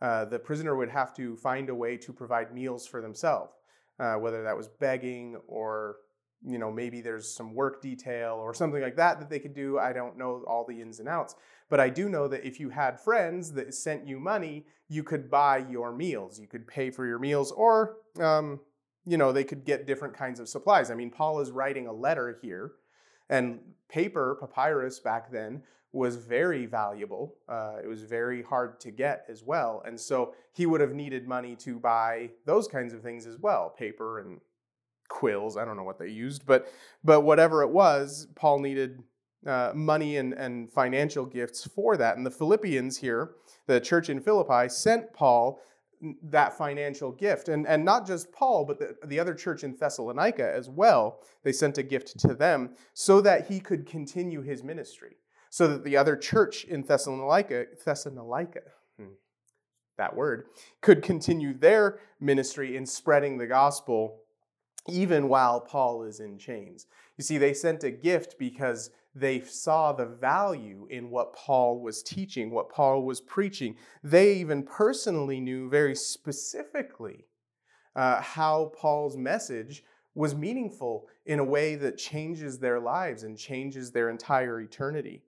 Uh, 0.00 0.24
the 0.24 0.38
prisoner 0.38 0.76
would 0.76 0.88
have 0.88 1.14
to 1.14 1.36
find 1.36 1.68
a 1.68 1.74
way 1.74 1.96
to 1.96 2.12
provide 2.12 2.54
meals 2.54 2.86
for 2.86 3.02
themselves, 3.02 3.52
uh, 3.98 4.14
whether 4.14 4.42
that 4.42 4.56
was 4.56 4.68
begging 4.68 5.36
or 5.46 5.96
you 6.42 6.58
know 6.58 6.72
maybe 6.72 7.02
there's 7.02 7.30
some 7.30 7.54
work 7.54 7.82
detail 7.82 8.36
or 8.40 8.54
something 8.54 8.80
like 8.80 8.96
that 8.96 9.20
that 9.20 9.28
they 9.28 9.38
could 9.38 9.54
do. 9.54 9.78
I 9.78 9.92
don't 9.92 10.16
know 10.16 10.42
all 10.46 10.64
the 10.66 10.80
ins 10.80 11.00
and 11.00 11.08
outs, 11.08 11.34
but 11.68 11.80
I 11.80 11.90
do 11.90 12.08
know 12.08 12.28
that 12.28 12.46
if 12.46 12.58
you 12.58 12.70
had 12.70 12.98
friends 12.98 13.52
that 13.52 13.74
sent 13.74 14.06
you 14.06 14.18
money, 14.18 14.64
you 14.88 15.02
could 15.02 15.30
buy 15.30 15.58
your 15.58 15.94
meals. 15.94 16.40
You 16.40 16.46
could 16.46 16.66
pay 16.66 16.90
for 16.90 17.06
your 17.06 17.18
meals, 17.18 17.52
or 17.52 17.96
um, 18.18 18.60
you 19.04 19.18
know 19.18 19.32
they 19.32 19.44
could 19.44 19.66
get 19.66 19.86
different 19.86 20.14
kinds 20.14 20.40
of 20.40 20.48
supplies. 20.48 20.90
I 20.90 20.94
mean, 20.94 21.10
Paul 21.10 21.40
is 21.40 21.50
writing 21.50 21.86
a 21.86 21.92
letter 21.92 22.38
here, 22.40 22.72
and 23.28 23.60
paper, 23.90 24.38
papyrus 24.40 24.98
back 24.98 25.30
then 25.30 25.62
was 25.92 26.16
very 26.16 26.66
valuable. 26.66 27.34
Uh, 27.48 27.76
it 27.82 27.86
was 27.86 28.02
very 28.02 28.42
hard 28.42 28.78
to 28.80 28.90
get 28.90 29.24
as 29.28 29.42
well. 29.42 29.82
And 29.84 29.98
so 29.98 30.34
he 30.52 30.66
would 30.66 30.80
have 30.80 30.94
needed 30.94 31.26
money 31.26 31.56
to 31.56 31.78
buy 31.78 32.30
those 32.46 32.68
kinds 32.68 32.94
of 32.94 33.02
things 33.02 33.26
as 33.26 33.38
well 33.38 33.74
paper 33.76 34.20
and 34.20 34.40
quills. 35.08 35.56
I 35.56 35.64
don't 35.64 35.76
know 35.76 35.82
what 35.82 35.98
they 35.98 36.08
used, 36.08 36.46
but, 36.46 36.72
but 37.02 37.22
whatever 37.22 37.62
it 37.62 37.70
was, 37.70 38.28
Paul 38.36 38.60
needed 38.60 39.02
uh, 39.44 39.72
money 39.74 40.18
and, 40.18 40.32
and 40.34 40.70
financial 40.70 41.26
gifts 41.26 41.66
for 41.66 41.96
that. 41.96 42.16
And 42.16 42.24
the 42.24 42.30
Philippians 42.30 42.98
here, 42.98 43.32
the 43.66 43.80
church 43.80 44.08
in 44.10 44.20
Philippi, 44.20 44.68
sent 44.68 45.12
Paul 45.12 45.60
that 46.22 46.56
financial 46.56 47.10
gift. 47.10 47.48
And, 47.48 47.66
and 47.66 47.84
not 47.84 48.06
just 48.06 48.32
Paul, 48.32 48.64
but 48.64 48.78
the, 48.78 48.96
the 49.06 49.18
other 49.18 49.34
church 49.34 49.64
in 49.64 49.74
Thessalonica 49.74 50.54
as 50.54 50.68
well. 50.68 51.20
They 51.42 51.52
sent 51.52 51.78
a 51.78 51.82
gift 51.82 52.18
to 52.20 52.34
them 52.34 52.70
so 52.94 53.20
that 53.22 53.48
he 53.48 53.60
could 53.60 53.86
continue 53.86 54.40
his 54.40 54.62
ministry 54.62 55.16
so 55.50 55.68
that 55.68 55.84
the 55.84 55.96
other 55.96 56.16
church 56.16 56.64
in 56.64 56.82
Thessalonica, 56.82 57.66
Thessalonica, 57.84 58.62
hmm, 58.98 59.14
that 59.98 60.16
word, 60.16 60.46
could 60.80 61.02
continue 61.02 61.52
their 61.52 61.98
ministry 62.20 62.76
in 62.76 62.86
spreading 62.86 63.36
the 63.36 63.46
gospel 63.46 64.20
even 64.88 65.28
while 65.28 65.60
Paul 65.60 66.04
is 66.04 66.20
in 66.20 66.38
chains. 66.38 66.86
You 67.18 67.24
see, 67.24 67.36
they 67.36 67.52
sent 67.52 67.84
a 67.84 67.90
gift 67.90 68.36
because 68.38 68.90
they 69.14 69.40
saw 69.40 69.92
the 69.92 70.06
value 70.06 70.86
in 70.88 71.10
what 71.10 71.34
Paul 71.34 71.80
was 71.80 72.02
teaching, 72.02 72.50
what 72.50 72.70
Paul 72.70 73.02
was 73.02 73.20
preaching. 73.20 73.76
They 74.02 74.34
even 74.34 74.62
personally 74.62 75.40
knew 75.40 75.68
very 75.68 75.94
specifically 75.94 77.26
uh, 77.96 78.22
how 78.22 78.72
Paul's 78.76 79.16
message 79.16 79.84
was 80.14 80.34
meaningful 80.34 81.08
in 81.26 81.38
a 81.38 81.44
way 81.44 81.74
that 81.74 81.98
changes 81.98 82.58
their 82.58 82.80
lives 82.80 83.24
and 83.24 83.36
changes 83.36 83.90
their 83.90 84.10
entire 84.10 84.60
eternity. 84.60 85.22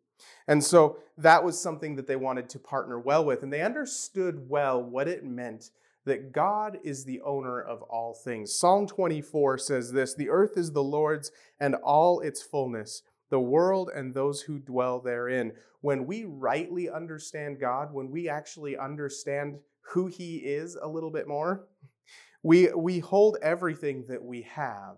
And 0.49 0.63
so 0.63 0.99
that 1.19 1.45
was 1.45 1.61
something 1.61 1.97
that 1.97 2.07
they 2.07 2.17
wanted 2.17 2.49
to 2.51 2.59
partner 2.59 2.99
well 2.99 3.25
with. 3.25 3.43
And 3.43 3.53
they 3.53 3.63
understood 3.63 4.49
well 4.49 4.83
what 4.83 5.09
it 5.09 5.25
meant 5.25 5.71
that 6.05 6.33
God 6.33 6.79
is 6.83 7.05
the 7.05 7.21
owner 7.21 7.61
of 7.61 7.83
all 7.83 8.15
things. 8.15 8.55
Psalm 8.55 8.87
24 8.87 9.59
says 9.59 9.93
this 9.93 10.15
The 10.15 10.31
earth 10.31 10.57
is 10.57 10.73
the 10.73 10.83
Lord's 10.83 11.31
and 11.61 11.75
all 11.77 12.21
its 12.21 12.43
fullness, 12.43 13.03
the 13.31 13.41
world 13.41 13.91
and 13.95 14.13
those 14.13 14.43
who 14.43 14.59
dwell 14.59 15.01
therein. 15.01 15.53
When 15.81 16.07
we 16.07 16.25
rightly 16.25 16.89
understand 16.91 17.61
God, 17.61 17.93
when 17.93 18.11
we 18.11 18.29
actually 18.29 18.77
understand 18.77 19.59
who 19.93 20.07
He 20.07 20.37
is 20.39 20.77
a 20.81 20.89
little 20.89 21.11
bit 21.11 21.29
more, 21.29 21.67
we, 22.43 22.73
we 22.73 22.99
hold 22.99 23.37
everything 23.41 24.05
that 24.09 24.23
we 24.23 24.43
have 24.43 24.97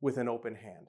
with 0.00 0.16
an 0.16 0.28
open 0.28 0.56
hand. 0.56 0.88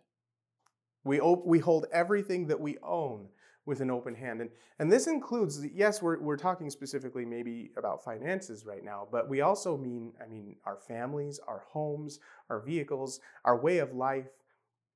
We, 1.04 1.20
op- 1.20 1.46
we 1.46 1.60
hold 1.60 1.86
everything 1.92 2.48
that 2.48 2.60
we 2.60 2.78
own 2.82 3.28
with 3.66 3.82
an 3.82 3.90
open 3.90 4.14
hand. 4.14 4.42
And, 4.42 4.50
and 4.80 4.92
this 4.92 5.08
includes, 5.08 5.66
yes, 5.74 6.02
we're, 6.02 6.20
we're 6.20 6.38
talking 6.38 6.70
specifically 6.70 7.26
maybe 7.26 7.72
about 7.78 8.04
finances 8.04 8.66
right 8.66 8.84
now, 8.84 9.08
but 9.12 9.30
we 9.30 9.42
also 9.42 9.78
mean, 9.78 10.12
I 10.22 10.28
mean, 10.28 10.58
our 10.66 10.78
families, 10.78 11.40
our 11.48 11.64
homes, 11.70 12.20
our 12.50 12.60
vehicles, 12.60 13.20
our 13.46 13.58
way 13.58 13.78
of 13.78 13.94
life, 13.94 14.28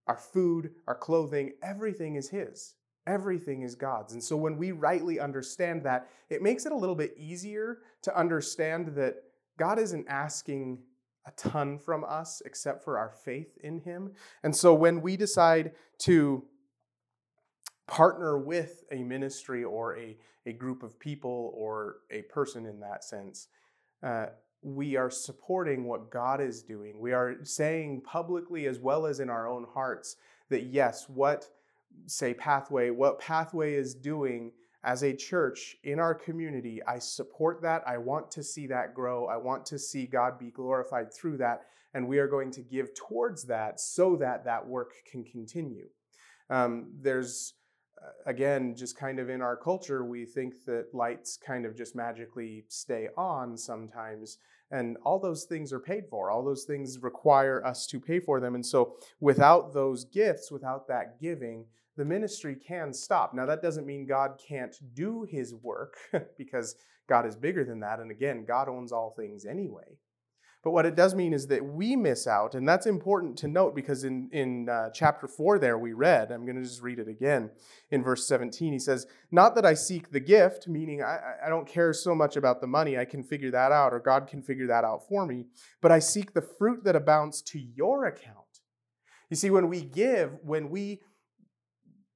our 0.07 0.17
food, 0.17 0.71
our 0.87 0.95
clothing, 0.95 1.53
everything 1.63 2.15
is 2.15 2.29
His. 2.29 2.75
Everything 3.05 3.61
is 3.61 3.75
God's. 3.75 4.11
And 4.11 4.21
so 4.21 4.35
when 4.35 4.57
we 4.57 4.73
rightly 4.73 5.17
understand 5.17 5.83
that, 5.83 6.09
it 6.29 6.41
makes 6.41 6.65
it 6.65 6.73
a 6.73 6.75
little 6.75 6.95
bit 6.95 7.13
easier 7.17 7.79
to 8.01 8.17
understand 8.17 8.95
that 8.95 9.15
God 9.57 9.79
isn't 9.79 10.07
asking 10.09 10.79
a 11.25 11.31
ton 11.31 11.77
from 11.79 12.03
us 12.03 12.41
except 12.45 12.83
for 12.83 12.97
our 12.97 13.11
faith 13.23 13.57
in 13.63 13.79
Him. 13.79 14.11
And 14.43 14.53
so 14.53 14.73
when 14.73 15.01
we 15.01 15.15
decide 15.15 15.71
to 15.99 16.43
partner 17.87 18.37
with 18.37 18.83
a 18.91 19.03
ministry 19.03 19.63
or 19.63 19.97
a, 19.97 20.15
a 20.45 20.53
group 20.53 20.83
of 20.83 20.99
people 20.99 21.53
or 21.55 21.97
a 22.11 22.21
person 22.23 22.65
in 22.65 22.79
that 22.81 23.03
sense, 23.03 23.47
uh, 24.03 24.27
we 24.61 24.95
are 24.95 25.09
supporting 25.09 25.85
what 25.85 26.11
God 26.11 26.41
is 26.41 26.61
doing. 26.61 26.99
We 26.99 27.13
are 27.13 27.37
saying 27.43 28.01
publicly 28.01 28.65
as 28.65 28.79
well 28.79 29.05
as 29.05 29.19
in 29.19 29.29
our 29.29 29.47
own 29.47 29.65
hearts 29.73 30.17
that 30.49 30.63
yes, 30.63 31.07
what 31.07 31.47
say 32.05 32.33
pathway, 32.33 32.89
what 32.89 33.19
pathway 33.19 33.73
is 33.73 33.95
doing 33.95 34.51
as 34.83 35.03
a 35.03 35.13
church 35.13 35.75
in 35.83 35.99
our 35.99 36.13
community, 36.13 36.81
I 36.87 36.99
support 36.99 37.61
that. 37.63 37.83
I 37.87 37.97
want 37.97 38.31
to 38.31 38.43
see 38.43 38.67
that 38.67 38.93
grow. 38.93 39.25
I 39.25 39.37
want 39.37 39.65
to 39.67 39.79
see 39.79 40.05
God 40.05 40.39
be 40.39 40.51
glorified 40.51 41.13
through 41.13 41.37
that. 41.37 41.63
And 41.93 42.07
we 42.07 42.19
are 42.19 42.27
going 42.27 42.51
to 42.51 42.61
give 42.61 42.93
towards 42.93 43.43
that 43.45 43.79
so 43.79 44.15
that 44.17 44.45
that 44.45 44.65
work 44.65 44.93
can 45.09 45.23
continue. 45.23 45.87
Um, 46.49 46.91
there's, 47.01 47.53
again, 48.25 48.75
just 48.75 48.97
kind 48.97 49.19
of 49.19 49.29
in 49.29 49.41
our 49.41 49.55
culture, 49.55 50.05
we 50.05 50.25
think 50.25 50.65
that 50.65 50.93
lights 50.93 51.37
kind 51.37 51.65
of 51.65 51.75
just 51.75 51.95
magically 51.95 52.63
stay 52.67 53.07
on 53.17 53.57
sometimes. 53.57 54.37
And 54.69 54.97
all 55.03 55.19
those 55.19 55.45
things 55.45 55.71
are 55.71 55.79
paid 55.79 56.07
for. 56.09 56.29
All 56.29 56.43
those 56.43 56.65
things 56.65 57.01
require 57.01 57.65
us 57.65 57.87
to 57.87 57.99
pay 57.99 58.19
for 58.19 58.39
them. 58.39 58.55
And 58.55 58.65
so, 58.65 58.95
without 59.21 59.73
those 59.73 60.03
gifts, 60.03 60.51
without 60.51 60.87
that 60.89 61.21
giving, 61.21 61.65
the 61.95 62.03
ministry 62.05 62.55
can 62.55 62.93
stop. 62.93 63.33
Now, 63.33 63.45
that 63.45 63.61
doesn't 63.61 63.87
mean 63.87 64.05
God 64.05 64.39
can't 64.45 64.75
do 64.93 65.23
his 65.29 65.55
work 65.55 65.95
because 66.37 66.75
God 67.07 67.25
is 67.25 67.35
bigger 67.35 67.63
than 67.63 67.79
that. 67.79 67.99
And 67.99 68.11
again, 68.11 68.45
God 68.45 68.67
owns 68.67 68.91
all 68.91 69.13
things 69.17 69.45
anyway. 69.45 69.97
But 70.63 70.71
what 70.71 70.85
it 70.85 70.95
does 70.95 71.13
mean 71.13 71.33
is 71.33 71.47
that 71.47 71.63
we 71.63 71.95
miss 71.95 72.27
out, 72.27 72.55
and 72.55 72.67
that's 72.67 72.87
important 72.87 73.37
to 73.37 73.47
note 73.47 73.75
because 73.75 74.03
in, 74.03 74.29
in 74.31 74.67
uh, 74.67 74.89
chapter 74.89 75.27
4 75.27 75.59
there 75.59 75.77
we 75.77 75.93
read, 75.93 76.31
I'm 76.31 76.45
going 76.45 76.57
to 76.57 76.63
just 76.63 76.81
read 76.81 76.99
it 76.99 77.07
again. 77.07 77.51
In 77.91 78.03
verse 78.03 78.27
17, 78.27 78.73
he 78.73 78.79
says, 78.79 79.05
Not 79.31 79.55
that 79.55 79.65
I 79.65 79.75
seek 79.75 80.09
the 80.09 80.19
gift, 80.19 80.67
meaning 80.67 81.03
I, 81.03 81.35
I 81.45 81.49
don't 81.49 81.67
care 81.67 81.93
so 81.93 82.15
much 82.15 82.35
about 82.35 82.59
the 82.59 82.67
money, 82.67 82.97
I 82.97 83.05
can 83.05 83.23
figure 83.23 83.51
that 83.51 83.71
out, 83.71 83.93
or 83.93 83.99
God 83.99 84.27
can 84.27 84.41
figure 84.41 84.67
that 84.67 84.83
out 84.83 85.07
for 85.07 85.25
me, 85.25 85.45
but 85.81 85.91
I 85.91 85.99
seek 85.99 86.33
the 86.33 86.41
fruit 86.41 86.83
that 86.85 86.95
abounds 86.95 87.41
to 87.43 87.59
your 87.59 88.05
account. 88.05 88.35
You 89.29 89.35
see, 89.35 89.49
when 89.49 89.69
we 89.69 89.81
give, 89.81 90.37
when 90.43 90.69
we 90.69 91.01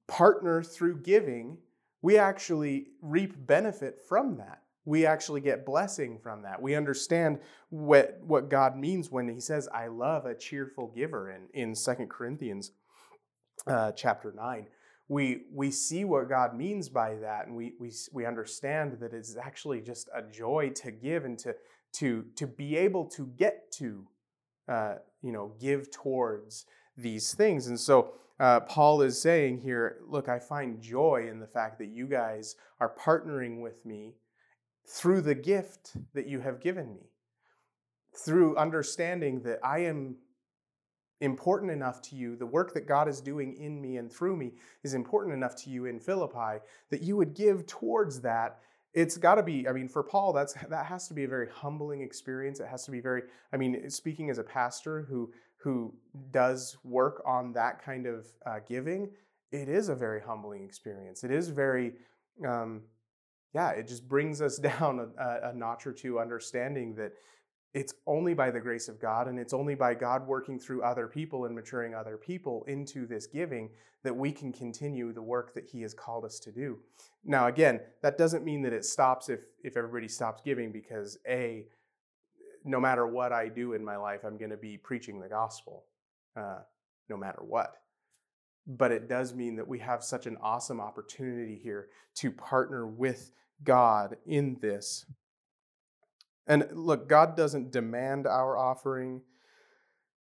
partner 0.08 0.62
through 0.62 1.02
giving, 1.02 1.58
we 2.02 2.18
actually 2.18 2.88
reap 3.00 3.34
benefit 3.46 4.00
from 4.08 4.38
that. 4.38 4.61
We 4.84 5.06
actually 5.06 5.40
get 5.40 5.64
blessing 5.64 6.18
from 6.22 6.42
that. 6.42 6.60
We 6.60 6.74
understand 6.74 7.38
what, 7.70 8.18
what 8.22 8.50
God 8.50 8.76
means 8.76 9.10
when 9.10 9.28
He 9.28 9.40
says, 9.40 9.68
I 9.72 9.86
love 9.86 10.26
a 10.26 10.34
cheerful 10.34 10.88
giver 10.88 11.30
in, 11.30 11.48
in 11.54 11.74
2 11.74 12.06
Corinthians 12.06 12.72
uh, 13.66 13.92
chapter 13.92 14.32
9. 14.32 14.66
We, 15.08 15.42
we 15.52 15.70
see 15.70 16.04
what 16.04 16.28
God 16.28 16.56
means 16.56 16.88
by 16.88 17.16
that, 17.16 17.46
and 17.46 17.54
we, 17.54 17.74
we, 17.78 17.92
we 18.12 18.24
understand 18.24 18.98
that 19.00 19.12
it's 19.12 19.36
actually 19.36 19.80
just 19.80 20.08
a 20.14 20.22
joy 20.22 20.70
to 20.76 20.90
give 20.90 21.24
and 21.24 21.38
to, 21.40 21.54
to, 21.94 22.24
to 22.36 22.46
be 22.46 22.76
able 22.76 23.04
to 23.10 23.26
get 23.36 23.70
to, 23.72 24.06
uh, 24.68 24.94
you 25.22 25.32
know, 25.32 25.52
give 25.60 25.90
towards 25.90 26.64
these 26.96 27.34
things. 27.34 27.66
And 27.66 27.78
so 27.78 28.14
uh, 28.40 28.60
Paul 28.60 29.02
is 29.02 29.20
saying 29.20 29.60
here, 29.60 29.98
look, 30.08 30.28
I 30.28 30.38
find 30.38 30.80
joy 30.80 31.28
in 31.30 31.40
the 31.40 31.46
fact 31.46 31.78
that 31.78 31.88
you 31.88 32.06
guys 32.06 32.56
are 32.80 32.94
partnering 32.98 33.60
with 33.60 33.84
me 33.84 34.14
through 34.86 35.22
the 35.22 35.34
gift 35.34 35.92
that 36.14 36.26
you 36.26 36.40
have 36.40 36.60
given 36.60 36.94
me, 36.94 37.10
through 38.24 38.56
understanding 38.56 39.40
that 39.42 39.58
I 39.64 39.80
am 39.80 40.16
important 41.20 41.70
enough 41.70 42.02
to 42.02 42.16
you, 42.16 42.36
the 42.36 42.46
work 42.46 42.74
that 42.74 42.86
God 42.86 43.08
is 43.08 43.20
doing 43.20 43.56
in 43.56 43.80
me 43.80 43.96
and 43.96 44.12
through 44.12 44.36
me 44.36 44.52
is 44.82 44.94
important 44.94 45.34
enough 45.34 45.54
to 45.62 45.70
you 45.70 45.86
in 45.86 46.00
Philippi, 46.00 46.58
that 46.90 47.02
you 47.02 47.16
would 47.16 47.34
give 47.34 47.66
towards 47.66 48.20
that. 48.22 48.58
It's 48.92 49.16
got 49.16 49.36
to 49.36 49.42
be, 49.42 49.66
I 49.68 49.72
mean, 49.72 49.88
for 49.88 50.02
Paul, 50.02 50.32
that's 50.32 50.54
that 50.68 50.86
has 50.86 51.08
to 51.08 51.14
be 51.14 51.24
a 51.24 51.28
very 51.28 51.48
humbling 51.48 52.02
experience. 52.02 52.60
It 52.60 52.68
has 52.68 52.84
to 52.84 52.90
be 52.90 53.00
very, 53.00 53.22
I 53.52 53.56
mean, 53.56 53.88
speaking 53.88 54.30
as 54.30 54.38
a 54.38 54.44
pastor 54.44 55.06
who 55.08 55.32
who 55.56 55.94
does 56.32 56.76
work 56.82 57.22
on 57.24 57.52
that 57.52 57.80
kind 57.82 58.04
of 58.06 58.26
uh, 58.44 58.58
giving, 58.68 59.08
it 59.52 59.68
is 59.68 59.88
a 59.88 59.94
very 59.94 60.20
humbling 60.20 60.64
experience. 60.64 61.22
It 61.22 61.30
is 61.30 61.48
very, 61.50 61.92
um, 62.44 62.82
yeah, 63.54 63.70
it 63.70 63.86
just 63.86 64.08
brings 64.08 64.40
us 64.40 64.56
down 64.58 65.12
a, 65.18 65.50
a, 65.50 65.52
notch 65.52 65.86
or 65.86 65.92
two, 65.92 66.18
understanding 66.18 66.94
that 66.96 67.12
it's 67.74 67.94
only 68.06 68.34
by 68.34 68.50
the 68.50 68.60
grace 68.60 68.88
of 68.88 69.00
God 69.00 69.28
and 69.28 69.38
it's 69.38 69.54
only 69.54 69.74
by 69.74 69.94
God 69.94 70.26
working 70.26 70.58
through 70.58 70.82
other 70.82 71.06
people 71.06 71.46
and 71.46 71.54
maturing 71.54 71.94
other 71.94 72.18
people 72.18 72.64
into 72.66 73.06
this 73.06 73.26
giving 73.26 73.70
that 74.04 74.14
we 74.14 74.32
can 74.32 74.52
continue 74.52 75.12
the 75.12 75.22
work 75.22 75.54
that 75.54 75.64
He 75.64 75.80
has 75.82 75.94
called 75.94 76.24
us 76.24 76.38
to 76.40 76.52
do. 76.52 76.78
Now, 77.24 77.46
again, 77.46 77.80
that 78.02 78.18
doesn't 78.18 78.44
mean 78.44 78.62
that 78.62 78.72
it 78.72 78.84
stops 78.84 79.28
if, 79.28 79.40
if 79.62 79.76
everybody 79.76 80.08
stops 80.08 80.42
giving 80.44 80.72
because 80.72 81.18
A, 81.26 81.66
no 82.64 82.80
matter 82.80 83.06
what 83.06 83.32
I 83.32 83.48
do 83.48 83.72
in 83.72 83.84
my 83.84 83.96
life, 83.96 84.20
I'm 84.24 84.36
going 84.36 84.50
to 84.50 84.56
be 84.56 84.76
preaching 84.76 85.20
the 85.20 85.28
gospel, 85.28 85.84
uh, 86.36 86.60
no 87.08 87.16
matter 87.16 87.42
what. 87.42 87.76
But 88.66 88.92
it 88.92 89.08
does 89.08 89.34
mean 89.34 89.56
that 89.56 89.66
we 89.66 89.78
have 89.80 90.04
such 90.04 90.26
an 90.26 90.36
awesome 90.42 90.80
opportunity 90.80 91.58
here 91.62 91.88
to 92.16 92.30
partner 92.30 92.86
with 92.86 93.32
God 93.64 94.16
in 94.26 94.58
this. 94.60 95.06
And 96.46 96.66
look, 96.72 97.08
God 97.08 97.36
doesn't 97.36 97.72
demand 97.72 98.26
our 98.26 98.56
offering. 98.56 99.22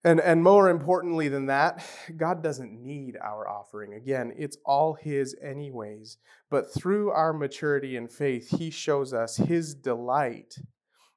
And, 0.04 0.20
and 0.20 0.42
more 0.42 0.68
importantly 0.68 1.28
than 1.28 1.46
that, 1.46 1.84
God 2.16 2.42
doesn't 2.42 2.72
need 2.72 3.16
our 3.22 3.48
offering. 3.48 3.94
Again, 3.94 4.32
it's 4.36 4.58
all 4.64 4.94
His, 4.94 5.34
anyways. 5.42 6.18
But 6.50 6.72
through 6.72 7.10
our 7.10 7.32
maturity 7.32 7.96
and 7.96 8.10
faith, 8.10 8.58
He 8.58 8.70
shows 8.70 9.14
us 9.14 9.36
His 9.36 9.74
delight 9.74 10.56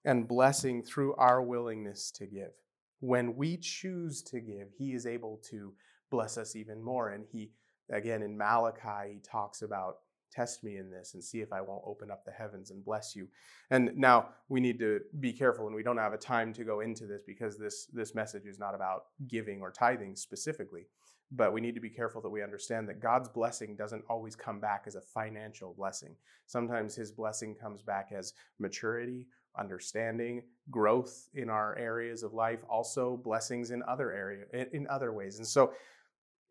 and 0.05 0.27
blessing 0.27 0.83
through 0.83 1.15
our 1.15 1.41
willingness 1.41 2.11
to 2.11 2.25
give. 2.25 2.51
When 2.99 3.35
we 3.35 3.57
choose 3.57 4.23
to 4.23 4.39
give, 4.39 4.69
He 4.77 4.93
is 4.93 5.05
able 5.05 5.41
to 5.49 5.73
bless 6.09 6.37
us 6.37 6.55
even 6.55 6.81
more. 6.81 7.09
And 7.09 7.25
He, 7.29 7.51
again, 7.91 8.23
in 8.23 8.37
Malachi, 8.37 9.15
He 9.15 9.19
talks 9.19 9.61
about 9.61 9.97
test 10.31 10.63
me 10.63 10.77
in 10.77 10.89
this 10.89 11.13
and 11.13 11.23
see 11.23 11.41
if 11.41 11.51
I 11.51 11.61
won't 11.61 11.83
open 11.85 12.11
up 12.11 12.25
the 12.25 12.31
heavens 12.31 12.71
and 12.71 12.83
bless 12.83 13.15
you. 13.15 13.27
And 13.69 13.91
now 13.95 14.29
we 14.49 14.59
need 14.59 14.79
to 14.79 15.01
be 15.19 15.33
careful, 15.33 15.67
and 15.67 15.75
we 15.75 15.83
don't 15.83 15.97
have 15.97 16.13
a 16.13 16.17
time 16.17 16.53
to 16.53 16.63
go 16.63 16.81
into 16.81 17.05
this 17.05 17.21
because 17.25 17.57
this, 17.57 17.85
this 17.87 18.15
message 18.15 18.45
is 18.45 18.59
not 18.59 18.75
about 18.75 19.05
giving 19.27 19.61
or 19.61 19.71
tithing 19.71 20.15
specifically. 20.15 20.87
But 21.29 21.51
we 21.51 21.59
need 21.59 21.75
to 21.75 21.81
be 21.81 21.89
careful 21.89 22.21
that 22.21 22.29
we 22.29 22.41
understand 22.41 22.87
that 22.87 23.01
God's 23.01 23.27
blessing 23.27 23.75
doesn't 23.75 24.05
always 24.09 24.35
come 24.35 24.61
back 24.61 24.83
as 24.87 24.95
a 24.95 25.01
financial 25.01 25.73
blessing. 25.77 26.15
Sometimes 26.45 26.95
His 26.95 27.11
blessing 27.11 27.53
comes 27.53 27.81
back 27.81 28.11
as 28.15 28.33
maturity 28.59 29.27
understanding, 29.57 30.43
growth 30.69 31.29
in 31.33 31.49
our 31.49 31.77
areas 31.77 32.23
of 32.23 32.33
life, 32.33 32.59
also 32.69 33.17
blessings 33.17 33.71
in 33.71 33.83
other 33.87 34.11
area 34.11 34.45
in 34.71 34.87
other 34.87 35.11
ways. 35.13 35.37
And 35.37 35.47
so 35.47 35.73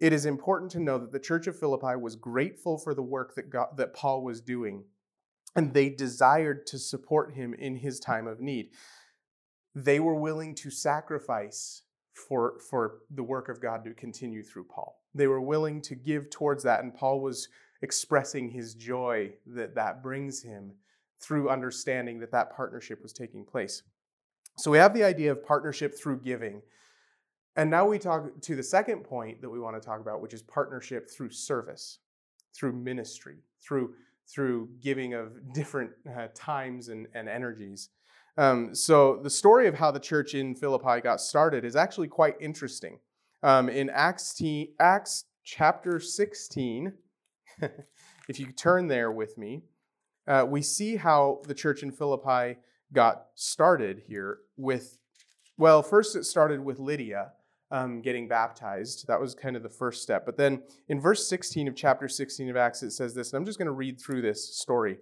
it 0.01 0.13
is 0.13 0.27
important 0.27 0.71
to 0.73 0.81
know 0.81 0.99
that 0.99 1.13
the 1.13 1.19
church 1.19 1.47
of 1.47 1.59
Philippi 1.59 1.97
was 1.97 2.17
grateful 2.17 2.79
for 2.79 2.95
the 2.95 3.03
work 3.03 3.35
that 3.35 3.51
God, 3.51 3.69
that 3.77 3.95
Paul 3.95 4.23
was 4.23 4.41
doing 4.41 4.85
and 5.57 5.73
they 5.73 5.89
desired 5.89 6.67
to 6.67 6.79
support 6.79 7.33
him 7.33 7.55
in 7.55 7.77
his 7.77 7.99
time 7.99 8.27
of 8.27 8.41
need. 8.41 8.71
They 9.75 9.99
were 9.99 10.15
willing 10.15 10.55
to 10.57 10.71
sacrifice 10.71 11.83
for, 12.13 12.59
for 12.71 12.99
the 13.11 13.23
work 13.23 13.49
of 13.49 13.61
God 13.61 13.85
to 13.85 13.95
continue 13.95 14.43
through 14.43 14.65
Paul. 14.65 15.01
They 15.15 15.27
were 15.27 15.41
willing 15.41 15.81
to 15.83 15.95
give 15.95 16.31
towards 16.31 16.63
that, 16.65 16.83
and 16.83 16.95
Paul 16.95 17.21
was 17.21 17.49
expressing 17.83 18.51
his 18.51 18.75
joy 18.75 19.33
that 19.47 19.75
that 19.75 20.03
brings 20.03 20.43
him 20.43 20.73
through 21.21 21.51
understanding 21.51 22.21
that 22.21 22.33
that 22.33 22.55
partnership 22.55 23.03
was 23.03 23.13
taking 23.13 23.45
place. 23.45 23.83
So 24.59 24.71
we 24.71 24.79
have 24.79 24.95
the 24.95 25.05
idea 25.05 25.33
of 25.33 25.45
partnership 25.45 25.99
through 25.99 26.21
giving. 26.21 26.63
And 27.57 27.71
now 27.71 27.87
we 27.87 27.99
talk 27.99 28.39
to 28.43 28.55
the 28.55 28.63
second 28.63 29.05
point 29.05 29.41
that 29.41 29.49
we 29.49 29.59
want 29.59 29.81
to 29.81 29.87
talk 29.87 30.01
about, 30.01 30.21
which 30.21 30.35
is 30.35 30.43
partnership 30.43 31.11
through 31.11 31.31
service, 31.31 31.99
through 32.55 32.73
ministry, 32.73 33.37
through, 33.63 33.95
through 34.29 34.69
giving 34.81 35.15
of 35.15 35.33
different 35.55 35.91
uh, 36.17 36.29
times 36.35 36.89
and, 36.89 37.09
and 37.15 37.29
energies. 37.29 37.89
Um, 38.37 38.75
so 38.75 39.19
the 39.23 39.31
story 39.31 39.67
of 39.67 39.75
how 39.75 39.91
the 39.91 40.01
church 40.01 40.35
in 40.35 40.55
Philippi 40.55 41.01
got 41.01 41.23
started 41.23 41.65
is 41.65 41.75
actually 41.75 42.09
quite 42.09 42.35
interesting. 42.41 42.99
Um, 43.43 43.71
in 43.71 43.89
Acts, 43.89 44.39
Acts 44.79 45.25
chapter 45.43 45.99
16, 45.99 46.93
if 48.29 48.39
you 48.39 48.53
turn 48.53 48.89
there 48.89 49.11
with 49.11 49.39
me, 49.39 49.63
uh, 50.29 50.45
we 50.47 50.61
see 50.61 50.97
how 50.97 51.41
the 51.47 51.55
church 51.55 51.83
in 51.83 51.91
Philippi 51.91 52.59
got 52.93 53.29
started 53.35 54.03
here 54.07 54.41
with, 54.59 54.99
well, 55.57 55.83
first 55.83 56.15
it 56.15 56.25
started 56.25 56.63
with 56.63 56.79
Lydia 56.79 57.33
um, 57.71 58.01
getting 58.01 58.29
baptized. 58.29 59.07
That 59.09 59.21
was 59.21 59.35
kind 59.35 59.57
of 59.57 59.63
the 59.63 59.69
first 59.69 60.03
step. 60.03 60.25
But 60.25 60.37
then 60.37 60.63
in 60.89 61.01
verse 61.01 61.29
16 61.29 61.69
of 61.69 61.75
chapter 61.75 62.09
16 62.09 62.49
of 62.49 62.57
Acts, 62.57 62.83
it 62.83 62.93
says 62.93 63.15
this, 63.15 63.33
and 63.33 63.39
I'm 63.39 63.47
just 63.47 63.59
going 63.59 63.67
to 63.67 63.73
read 63.73 64.01
through 64.01 64.23
this 64.23 64.57
story, 64.57 64.99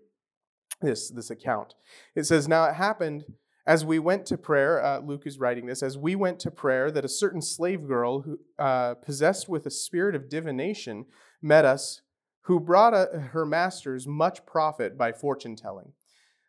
this, 0.81 1.11
this 1.11 1.31
account. 1.31 1.74
It 2.14 2.24
says, 2.24 2.48
Now 2.48 2.64
it 2.64 2.74
happened 2.74 3.24
as 3.66 3.85
we 3.85 3.98
went 3.98 4.27
to 4.27 4.37
prayer, 4.37 4.85
uh, 4.85 4.98
Luke 4.98 5.27
is 5.27 5.38
writing 5.38 5.64
this, 5.64 5.83
as 5.83 5.96
we 5.96 6.14
went 6.14 6.38
to 6.40 6.50
prayer, 6.50 6.90
that 6.90 7.05
a 7.05 7.09
certain 7.09 7.40
slave 7.40 7.87
girl 7.87 8.20
who, 8.20 8.38
uh, 8.59 8.94
possessed 8.94 9.48
with 9.48 9.64
a 9.64 9.70
spirit 9.70 10.14
of 10.14 10.29
divination 10.29 11.07
met 11.40 11.64
us 11.64 12.03
who 12.42 12.61
brought 12.61 12.92
a, 12.92 13.31
her 13.33 13.46
masters 13.46 14.07
much 14.07 14.44
profit 14.44 14.98
by 14.98 15.12
fortune 15.12 15.57
telling. 15.57 15.92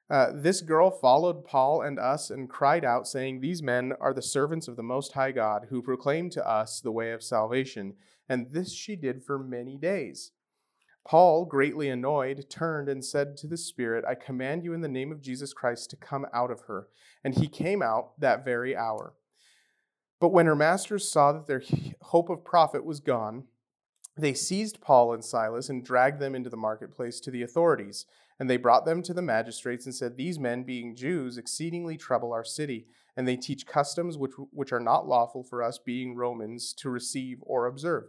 Uh, 0.10 0.28
this 0.34 0.62
girl 0.62 0.92
followed 0.92 1.46
Paul 1.46 1.82
and 1.82 1.98
us 1.98 2.30
and 2.30 2.50
cried 2.50 2.86
out, 2.86 3.08
saying, 3.08 3.40
These 3.40 3.64
men 3.64 3.94
are 4.00 4.14
the 4.14 4.22
servants 4.22 4.68
of 4.68 4.76
the 4.76 4.84
Most 4.84 5.14
High 5.14 5.32
God, 5.32 5.68
who 5.70 5.82
proclaim 5.82 6.30
to 6.32 6.48
us 6.48 6.80
the 6.80 6.92
way 6.92 7.12
of 7.12 7.24
salvation. 7.24 7.96
And 8.30 8.48
this 8.52 8.74
she 8.74 8.96
did 8.96 9.24
for 9.24 9.40
many 9.40 9.78
days. 9.78 10.32
Paul, 11.06 11.46
greatly 11.46 11.90
annoyed, 11.90 12.48
turned 12.50 12.90
and 12.90 13.06
said 13.06 13.38
to 13.38 13.48
the 13.48 13.58
Spirit, 13.58 14.06
I 14.08 14.16
command 14.16 14.64
you 14.64 14.74
in 14.74 14.82
the 14.82 14.88
name 14.88 15.12
of 15.12 15.22
Jesus 15.22 15.54
Christ 15.54 15.90
to 15.92 15.96
come 15.96 16.26
out 16.34 16.50
of 16.50 16.62
her. 16.62 16.88
And 17.24 17.36
he 17.36 17.48
came 17.48 17.82
out 17.82 18.20
that 18.20 18.44
very 18.44 18.76
hour. 18.76 19.14
But 20.20 20.30
when 20.30 20.48
her 20.48 20.56
masters 20.56 21.12
saw 21.12 21.32
that 21.32 21.48
their 21.48 21.64
hope 22.02 22.30
of 22.30 22.44
profit 22.44 22.86
was 22.86 23.00
gone, 23.00 23.46
they 24.18 24.34
seized 24.34 24.82
Paul 24.82 25.14
and 25.14 25.24
Silas 25.24 25.70
and 25.70 25.84
dragged 25.84 26.20
them 26.20 26.36
into 26.36 26.50
the 26.50 26.58
marketplace 26.58 27.20
to 27.20 27.32
the 27.32 27.44
authorities. 27.44 28.06
And 28.40 28.50
they 28.50 28.58
brought 28.58 28.86
them 28.86 29.02
to 29.04 29.14
the 29.14 29.22
magistrates 29.22 29.86
and 29.86 29.96
said, 29.96 30.18
These 30.18 30.40
men, 30.40 30.64
being 30.64 30.96
Jews, 30.96 31.38
exceedingly 31.38 31.98
trouble 31.98 32.34
our 32.34 32.44
city, 32.44 32.88
and 33.16 33.28
they 33.28 33.38
teach 33.38 33.66
customs 33.66 34.18
which, 34.18 34.34
which 34.52 34.74
are 34.74 34.80
not 34.80 35.08
lawful 35.08 35.44
for 35.44 35.64
us, 35.64 35.78
being 35.78 36.16
Romans, 36.16 36.74
to 36.74 36.90
receive 36.90 37.38
or 37.42 37.66
observe. 37.66 38.06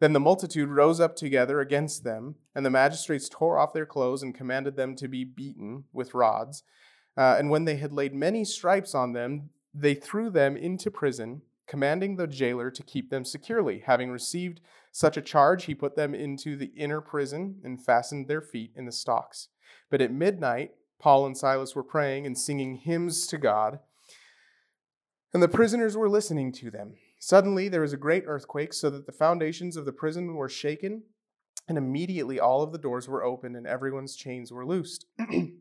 Then 0.00 0.12
the 0.12 0.20
multitude 0.20 0.68
rose 0.68 1.00
up 1.00 1.16
together 1.16 1.60
against 1.60 2.04
them, 2.04 2.34
and 2.54 2.66
the 2.66 2.70
magistrates 2.70 3.28
tore 3.28 3.58
off 3.58 3.72
their 3.72 3.86
clothes 3.86 4.22
and 4.22 4.34
commanded 4.34 4.76
them 4.76 4.96
to 4.96 5.08
be 5.08 5.24
beaten 5.24 5.84
with 5.92 6.14
rods. 6.14 6.62
Uh, 7.16 7.36
and 7.38 7.48
when 7.48 7.64
they 7.64 7.76
had 7.76 7.92
laid 7.92 8.12
many 8.12 8.44
stripes 8.44 8.94
on 8.94 9.12
them, 9.12 9.50
they 9.72 9.94
threw 9.94 10.30
them 10.30 10.56
into 10.56 10.90
prison, 10.90 11.42
commanding 11.66 12.16
the 12.16 12.26
jailer 12.26 12.70
to 12.70 12.82
keep 12.82 13.10
them 13.10 13.24
securely. 13.24 13.82
Having 13.86 14.10
received 14.10 14.60
such 14.92 15.16
a 15.16 15.22
charge, 15.22 15.64
he 15.64 15.74
put 15.74 15.96
them 15.96 16.14
into 16.14 16.56
the 16.56 16.72
inner 16.76 17.00
prison 17.00 17.60
and 17.64 17.84
fastened 17.84 18.28
their 18.28 18.40
feet 18.40 18.72
in 18.76 18.86
the 18.86 18.92
stocks. 18.92 19.48
But 19.90 20.00
at 20.00 20.12
midnight, 20.12 20.72
Paul 20.98 21.26
and 21.26 21.36
Silas 21.36 21.74
were 21.74 21.82
praying 21.82 22.26
and 22.26 22.38
singing 22.38 22.76
hymns 22.76 23.26
to 23.28 23.38
God, 23.38 23.80
and 25.32 25.42
the 25.42 25.48
prisoners 25.48 25.96
were 25.96 26.08
listening 26.08 26.52
to 26.52 26.70
them. 26.70 26.94
Suddenly 27.18 27.68
there 27.68 27.80
was 27.80 27.92
a 27.92 27.98
great 27.98 28.24
earthquake, 28.26 28.72
so 28.72 28.88
that 28.90 29.06
the 29.06 29.12
foundations 29.12 29.76
of 29.76 29.84
the 29.84 29.92
prison 29.92 30.34
were 30.34 30.48
shaken, 30.48 31.02
and 31.66 31.76
immediately 31.76 32.38
all 32.38 32.62
of 32.62 32.72
the 32.72 32.78
doors 32.78 33.08
were 33.08 33.24
opened 33.24 33.56
and 33.56 33.66
everyone's 33.66 34.14
chains 34.16 34.52
were 34.52 34.66
loosed. 34.66 35.06
and 35.18 35.58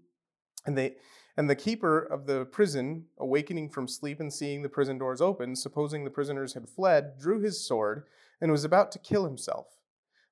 they 0.66 0.96
and 1.36 1.50
the 1.50 1.56
keeper 1.56 2.00
of 2.00 2.28
the 2.28 2.46
prison, 2.46 3.06
awakening 3.17 3.69
from 3.69 3.88
sleep 3.88 4.19
and 4.19 4.32
seeing 4.32 4.62
the 4.62 4.69
prison 4.69 4.98
doors 4.98 5.22
open, 5.22 5.56
supposing 5.56 6.04
the 6.04 6.10
prisoners 6.10 6.54
had 6.54 6.69
fled, 6.69 7.17
drew 7.19 7.39
his 7.39 7.65
sword 7.65 8.04
and 8.39 8.52
was 8.52 8.63
about 8.63 8.91
to 8.91 9.00
kill 9.00 9.26
himself. 9.26 9.67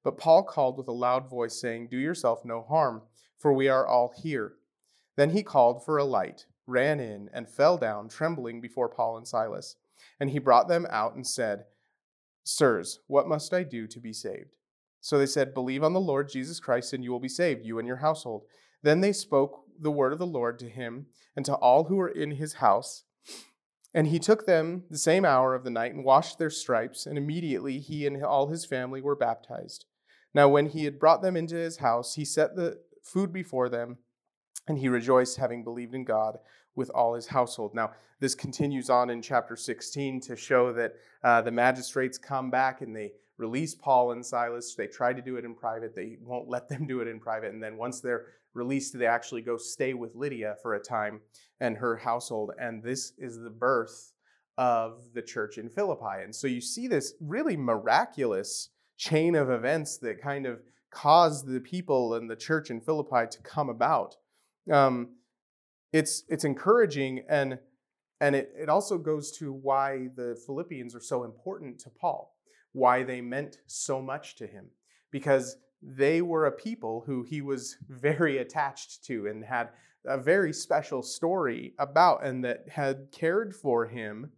But 0.04 0.18
Paul 0.18 0.44
called 0.44 0.78
with 0.78 0.88
a 0.88 0.94
loud 0.94 1.30
voice, 1.30 1.60
saying, 1.60 1.88
Do 1.88 1.98
yourself 1.98 2.46
no 2.46 2.62
harm, 2.62 3.04
for 3.38 3.54
we 3.54 3.68
are 3.68 3.88
all 3.88 4.14
here. 4.16 4.54
Then 5.16 5.32
he 5.32 5.44
called 5.44 5.84
for 5.84 5.98
a 5.98 6.04
light, 6.04 6.46
ran 6.68 7.00
in, 7.00 7.30
and 7.34 7.50
fell 7.50 7.78
down, 7.78 8.08
trembling 8.08 8.62
before 8.62 8.90
Paul 8.90 9.18
and 9.18 9.28
Silas. 9.28 9.76
And 10.20 10.30
he 10.30 10.40
brought 10.40 10.68
them 10.68 10.88
out 10.90 11.16
and 11.16 11.26
said, 11.26 11.66
Sirs, 12.44 13.00
what 13.08 13.28
must 13.28 13.54
I 13.54 13.64
do 13.64 13.88
to 13.88 14.00
be 14.00 14.14
saved? 14.14 14.56
So 15.00 15.18
they 15.18 15.26
said, 15.26 15.54
Believe 15.54 15.84
on 15.84 15.94
the 15.94 16.00
Lord 16.00 16.30
Jesus 16.30 16.60
Christ, 16.60 16.94
and 16.94 17.04
you 17.04 17.12
will 17.12 17.20
be 17.20 17.30
saved, 17.30 17.66
you 17.66 17.80
and 17.80 17.88
your 17.88 17.98
household. 17.98 18.44
Then 18.84 19.02
they 19.02 19.14
spoke 19.14 19.66
the 19.82 19.91
word 19.91 20.13
of 20.13 20.20
the 20.20 20.28
Lord 20.28 20.60
to 20.60 20.70
him 20.70 21.08
and 21.36 21.46
to 21.46 21.56
all 21.56 21.86
who 21.86 21.96
were 21.96 22.10
in 22.10 22.32
his 22.32 22.54
house. 22.54 23.04
And 23.94 24.08
he 24.08 24.20
took 24.20 24.46
them 24.46 24.84
the 24.89 24.98
same 24.98 25.26
hour 25.26 25.54
of 25.54 25.63
the 25.63 25.70
night 25.70 25.94
and 25.94 26.06
washed 26.06 26.38
their 26.38 26.50
stripes, 26.50 27.06
and 27.06 27.17
immediately 27.17 27.80
he 27.80 28.08
and 28.08 28.24
all 28.24 28.48
his 28.48 28.63
family 28.65 29.02
were 29.02 29.15
baptized. 29.15 29.86
Now, 30.34 30.48
when 30.48 30.67
he 30.67 30.86
had 30.86 31.00
brought 31.00 31.22
them 31.22 31.36
into 31.36 31.56
his 31.56 31.78
house, 31.78 32.15
he 32.15 32.24
set 32.24 32.56
the 32.56 32.80
food 33.04 33.34
before 33.34 33.67
them, 33.67 33.98
and 34.67 34.78
he 34.78 34.88
rejoiced, 34.88 35.38
having 35.38 35.63
believed 35.63 35.94
in 35.94 36.06
God 36.06 36.38
with 36.74 36.89
all 36.91 37.15
his 37.15 37.28
household. 37.28 37.76
Now, 37.76 37.91
this 38.22 38.36
continues 38.36 38.89
on 38.89 39.10
in 39.10 39.22
chapter 39.22 39.58
16 39.58 40.22
to 40.22 40.36
show 40.38 40.72
that 40.74 40.94
uh, 41.24 41.41
the 41.41 41.52
magistrates 41.52 42.17
come 42.17 42.50
back 42.50 42.82
and 42.82 42.96
they 42.96 43.12
release 43.38 43.76
Paul 43.76 44.12
and 44.12 44.26
Silas. 44.26 44.76
They 44.76 44.88
try 44.88 45.12
to 45.12 45.22
do 45.22 45.36
it 45.36 45.44
in 45.44 45.56
private, 45.56 45.96
they 45.96 46.17
won't 46.22 46.48
let 46.48 46.70
them 46.70 46.88
do 46.88 47.02
it 47.02 47.08
in 47.08 47.20
private. 47.20 47.52
And 47.52 47.62
then 47.62 47.76
once 47.76 48.00
they're 48.00 48.28
released, 48.54 48.98
they 48.98 49.06
actually 49.06 49.42
go 49.42 49.58
stay 49.58 49.94
with 49.94 50.16
Lydia 50.16 50.56
for 50.62 50.76
a 50.76 50.80
time 50.80 51.22
and 51.60 51.78
her 51.78 51.98
household. 51.98 52.52
And 52.60 52.84
this 52.84 53.14
is 53.18 53.40
the 53.40 53.50
birth 53.50 54.14
of 54.58 55.14
the 55.14 55.22
church 55.22 55.58
in 55.58 55.70
Philippi. 55.70 56.24
And 56.24 56.36
so 56.36 56.48
you 56.48 56.62
see 56.62 56.88
this 56.88 57.14
really 57.20 57.58
miraculous 57.58 58.70
chain 58.98 59.36
of 59.36 59.50
events 59.50 59.98
that 60.00 60.22
kind 60.22 60.46
of 60.46 60.62
caused 60.92 61.48
the 61.48 61.60
people 61.60 62.14
and 62.14 62.30
the 62.30 62.36
church 62.36 62.70
in 62.70 62.82
Philippi 62.82 63.26
to 63.32 63.42
come 63.42 63.70
about. 63.70 64.18
Um, 64.72 65.16
it's 65.94 66.24
it's 66.30 66.44
encouraging 66.44 67.24
and 67.28 67.60
and 68.20 68.36
it, 68.36 68.54
it 68.56 68.70
also 68.70 68.98
goes 68.98 69.32
to 69.40 69.52
why 69.52 70.10
the 70.16 70.40
Philippians 70.46 70.94
are 70.94 71.02
so 71.02 71.24
important 71.24 71.80
to 71.80 71.90
Paul, 71.90 72.36
why 72.72 73.04
they 73.04 73.20
meant 73.20 73.58
so 73.66 74.00
much 74.02 74.36
to 74.36 74.46
him. 74.46 74.68
Because 75.10 75.58
they 75.82 76.22
were 76.22 76.46
a 76.46 76.52
people 76.52 77.04
who 77.06 77.24
he 77.24 77.41
was 77.41 77.78
very 77.89 78.38
attached 78.38 79.04
to 79.06 79.28
and 79.28 79.44
had 79.44 79.70
a 80.06 80.17
very 80.17 80.54
special 80.54 81.02
story 81.02 81.74
about 81.80 82.26
and 82.26 82.44
that 82.44 82.65
had 82.70 83.12
cared 83.12 83.56
for 83.56 83.88
him 83.88 84.32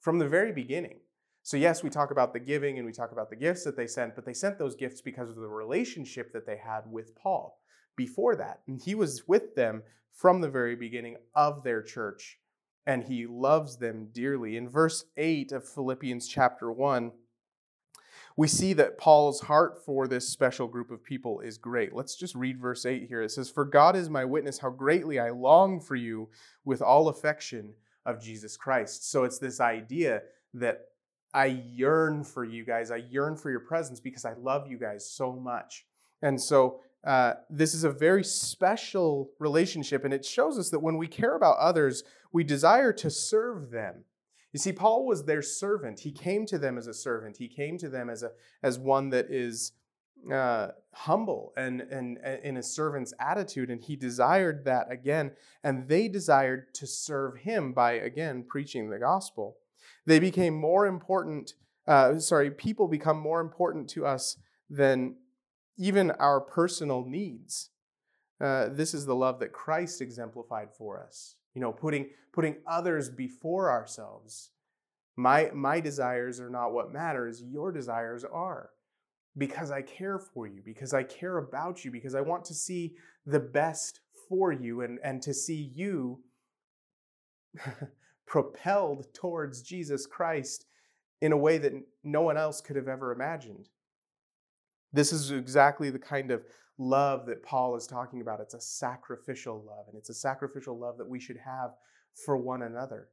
from 0.00 0.18
the 0.18 0.28
very 0.28 0.52
beginning. 0.52 1.00
So, 1.42 1.56
yes, 1.56 1.82
we 1.82 1.90
talk 1.90 2.10
about 2.10 2.32
the 2.32 2.40
giving 2.40 2.78
and 2.78 2.86
we 2.86 2.92
talk 2.92 3.12
about 3.12 3.30
the 3.30 3.36
gifts 3.36 3.64
that 3.64 3.76
they 3.76 3.86
sent, 3.86 4.14
but 4.14 4.24
they 4.24 4.34
sent 4.34 4.58
those 4.58 4.76
gifts 4.76 5.00
because 5.00 5.30
of 5.30 5.36
the 5.36 5.48
relationship 5.48 6.32
that 6.32 6.46
they 6.46 6.56
had 6.56 6.82
with 6.86 7.14
Paul 7.14 7.58
before 7.96 8.36
that. 8.36 8.60
And 8.66 8.80
he 8.80 8.94
was 8.94 9.26
with 9.26 9.54
them 9.54 9.82
from 10.12 10.40
the 10.40 10.50
very 10.50 10.76
beginning 10.76 11.16
of 11.34 11.62
their 11.62 11.82
church, 11.82 12.38
and 12.86 13.04
he 13.04 13.26
loves 13.26 13.78
them 13.78 14.08
dearly. 14.12 14.56
In 14.56 14.68
verse 14.68 15.04
8 15.16 15.52
of 15.52 15.68
Philippians 15.68 16.28
chapter 16.28 16.70
1, 16.70 17.12
we 18.36 18.48
see 18.48 18.72
that 18.74 18.98
Paul's 18.98 19.40
heart 19.40 19.84
for 19.84 20.06
this 20.06 20.28
special 20.28 20.66
group 20.66 20.90
of 20.90 21.04
people 21.04 21.40
is 21.40 21.58
great. 21.58 21.94
Let's 21.94 22.16
just 22.16 22.34
read 22.34 22.60
verse 22.60 22.86
8 22.86 23.06
here. 23.08 23.22
It 23.22 23.30
says, 23.30 23.50
For 23.50 23.64
God 23.64 23.96
is 23.96 24.08
my 24.08 24.24
witness 24.24 24.58
how 24.58 24.70
greatly 24.70 25.18
I 25.18 25.30
long 25.30 25.80
for 25.80 25.96
you 25.96 26.28
with 26.64 26.80
all 26.80 27.08
affection 27.08 27.74
of 28.06 28.22
Jesus 28.22 28.56
Christ. 28.56 29.10
So 29.10 29.24
it's 29.24 29.38
this 29.38 29.60
idea 29.60 30.22
that 30.54 30.86
I 31.32 31.46
yearn 31.46 32.24
for 32.24 32.44
you 32.44 32.64
guys. 32.64 32.90
I 32.90 32.96
yearn 32.96 33.36
for 33.36 33.50
your 33.50 33.60
presence 33.60 34.00
because 34.00 34.24
I 34.24 34.34
love 34.34 34.66
you 34.66 34.78
guys 34.78 35.08
so 35.08 35.32
much. 35.32 35.86
And 36.22 36.40
so 36.40 36.80
uh, 37.04 37.34
this 37.48 37.74
is 37.74 37.84
a 37.84 37.90
very 37.90 38.24
special 38.24 39.30
relationship, 39.38 40.04
and 40.04 40.12
it 40.12 40.24
shows 40.24 40.58
us 40.58 40.70
that 40.70 40.80
when 40.80 40.98
we 40.98 41.06
care 41.06 41.34
about 41.34 41.56
others, 41.58 42.04
we 42.32 42.44
desire 42.44 42.92
to 42.92 43.10
serve 43.10 43.70
them. 43.70 44.04
You 44.52 44.58
see, 44.58 44.72
Paul 44.72 45.06
was 45.06 45.24
their 45.24 45.42
servant. 45.42 46.00
He 46.00 46.10
came 46.10 46.44
to 46.46 46.58
them 46.58 46.76
as 46.76 46.86
a 46.86 46.94
servant. 46.94 47.36
He 47.36 47.48
came 47.48 47.78
to 47.78 47.88
them 47.88 48.10
as 48.10 48.22
a 48.22 48.32
as 48.62 48.78
one 48.78 49.10
that 49.10 49.30
is 49.30 49.72
uh, 50.32 50.68
humble 50.92 51.52
and, 51.56 51.80
and, 51.80 52.18
and 52.22 52.44
in 52.44 52.56
a 52.56 52.62
servant's 52.62 53.14
attitude, 53.18 53.70
and 53.70 53.80
he 53.80 53.96
desired 53.96 54.64
that 54.64 54.90
again. 54.90 55.32
And 55.62 55.88
they 55.88 56.08
desired 56.08 56.74
to 56.74 56.86
serve 56.86 57.38
him 57.38 57.72
by 57.72 57.92
again 57.92 58.44
preaching 58.48 58.90
the 58.90 58.98
gospel. 58.98 59.56
They 60.06 60.18
became 60.18 60.54
more 60.54 60.86
important. 60.86 61.54
Uh, 61.86 62.18
sorry, 62.18 62.50
people 62.50 62.88
become 62.88 63.18
more 63.18 63.40
important 63.40 63.88
to 63.90 64.04
us 64.04 64.36
than 64.68 65.16
even 65.78 66.10
our 66.12 66.40
personal 66.40 67.04
needs. 67.04 67.70
Uh, 68.40 68.68
this 68.70 68.94
is 68.94 69.06
the 69.06 69.14
love 69.14 69.38
that 69.40 69.52
Christ 69.52 70.00
exemplified 70.00 70.68
for 70.76 71.02
us. 71.02 71.36
You 71.54 71.60
know, 71.60 71.72
putting 71.72 72.10
putting 72.32 72.56
others 72.66 73.10
before 73.10 73.70
ourselves. 73.70 74.50
My 75.16 75.50
my 75.52 75.80
desires 75.80 76.40
are 76.40 76.50
not 76.50 76.72
what 76.72 76.92
matters. 76.92 77.42
Your 77.42 77.72
desires 77.72 78.24
are. 78.24 78.70
Because 79.36 79.70
I 79.70 79.82
care 79.82 80.18
for 80.18 80.48
you, 80.48 80.60
because 80.64 80.92
I 80.92 81.04
care 81.04 81.38
about 81.38 81.84
you, 81.84 81.92
because 81.92 82.16
I 82.16 82.20
want 82.20 82.44
to 82.46 82.54
see 82.54 82.96
the 83.24 83.38
best 83.38 84.00
for 84.28 84.52
you 84.52 84.80
and, 84.80 84.98
and 85.04 85.22
to 85.22 85.32
see 85.32 85.70
you 85.74 86.20
propelled 88.26 89.06
towards 89.14 89.62
Jesus 89.62 90.04
Christ 90.04 90.66
in 91.20 91.32
a 91.32 91.36
way 91.36 91.58
that 91.58 91.72
no 92.02 92.22
one 92.22 92.36
else 92.36 92.60
could 92.60 92.76
have 92.76 92.88
ever 92.88 93.12
imagined. 93.12 93.68
This 94.92 95.12
is 95.12 95.30
exactly 95.30 95.90
the 95.90 95.98
kind 95.98 96.30
of 96.30 96.44
love 96.80 97.26
that 97.26 97.42
Paul 97.42 97.76
is 97.76 97.86
talking 97.86 98.22
about. 98.22 98.40
It's 98.40 98.54
a 98.54 98.60
sacrificial 98.60 99.62
love, 99.66 99.86
and 99.86 99.96
it's 99.96 100.08
a 100.08 100.14
sacrificial 100.14 100.78
love 100.78 100.96
that 100.98 101.08
we 101.08 101.20
should 101.20 101.36
have 101.36 101.72
for 102.24 102.36
one 102.36 102.62
another. 102.62 103.08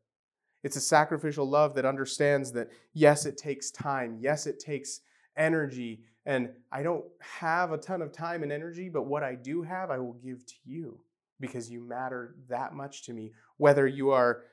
It's 0.63 0.77
a 0.77 0.81
sacrificial 0.81 1.47
love 1.47 1.75
that 1.75 1.85
understands 1.85 2.51
that, 2.53 2.69
yes, 2.93 3.25
it 3.25 3.37
takes 3.37 3.69
time. 3.69 4.17
Yes, 4.19 4.47
it 4.47 4.59
takes 4.59 5.01
energy. 5.35 6.01
And 6.25 6.49
I 6.71 6.81
don't 6.81 7.05
have 7.19 7.71
a 7.71 7.77
ton 7.77 8.01
of 8.01 8.11
time 8.11 8.41
and 8.41 8.51
energy, 8.51 8.89
but 8.89 9.03
what 9.03 9.23
I 9.23 9.35
do 9.35 9.61
have, 9.61 9.91
I 9.91 9.99
will 9.99 10.13
give 10.13 10.45
to 10.45 10.55
you 10.65 10.99
because 11.39 11.69
you 11.69 11.81
matter 11.81 12.35
that 12.49 12.73
much 12.73 13.03
to 13.03 13.13
me. 13.13 13.31
Whether 13.57 13.85
you 13.85 14.11
are 14.11 14.43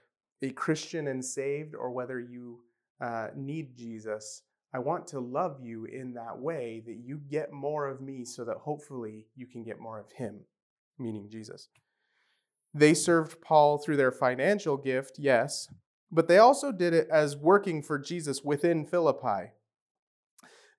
a 0.42 0.50
Christian 0.50 1.08
and 1.08 1.24
saved 1.24 1.74
or 1.74 1.90
whether 1.90 2.20
you 2.20 2.60
uh, 3.00 3.28
need 3.34 3.76
Jesus, 3.76 4.42
I 4.74 4.78
want 4.80 5.06
to 5.08 5.20
love 5.20 5.60
you 5.62 5.84
in 5.84 6.14
that 6.14 6.36
way 6.36 6.82
that 6.84 6.96
you 6.96 7.20
get 7.30 7.52
more 7.52 7.86
of 7.86 8.00
me 8.00 8.24
so 8.24 8.44
that 8.44 8.56
hopefully 8.56 9.28
you 9.36 9.46
can 9.46 9.62
get 9.62 9.78
more 9.78 10.00
of 10.00 10.10
him, 10.10 10.40
meaning 10.98 11.28
Jesus. 11.30 11.68
They 12.74 12.92
served 12.92 13.40
Paul 13.40 13.78
through 13.78 13.98
their 13.98 14.10
financial 14.10 14.76
gift, 14.76 15.12
yes, 15.16 15.68
but 16.10 16.26
they 16.26 16.38
also 16.38 16.72
did 16.72 16.92
it 16.92 17.06
as 17.08 17.36
working 17.36 17.82
for 17.82 18.00
Jesus 18.00 18.42
within 18.42 18.84
Philippi. 18.84 19.52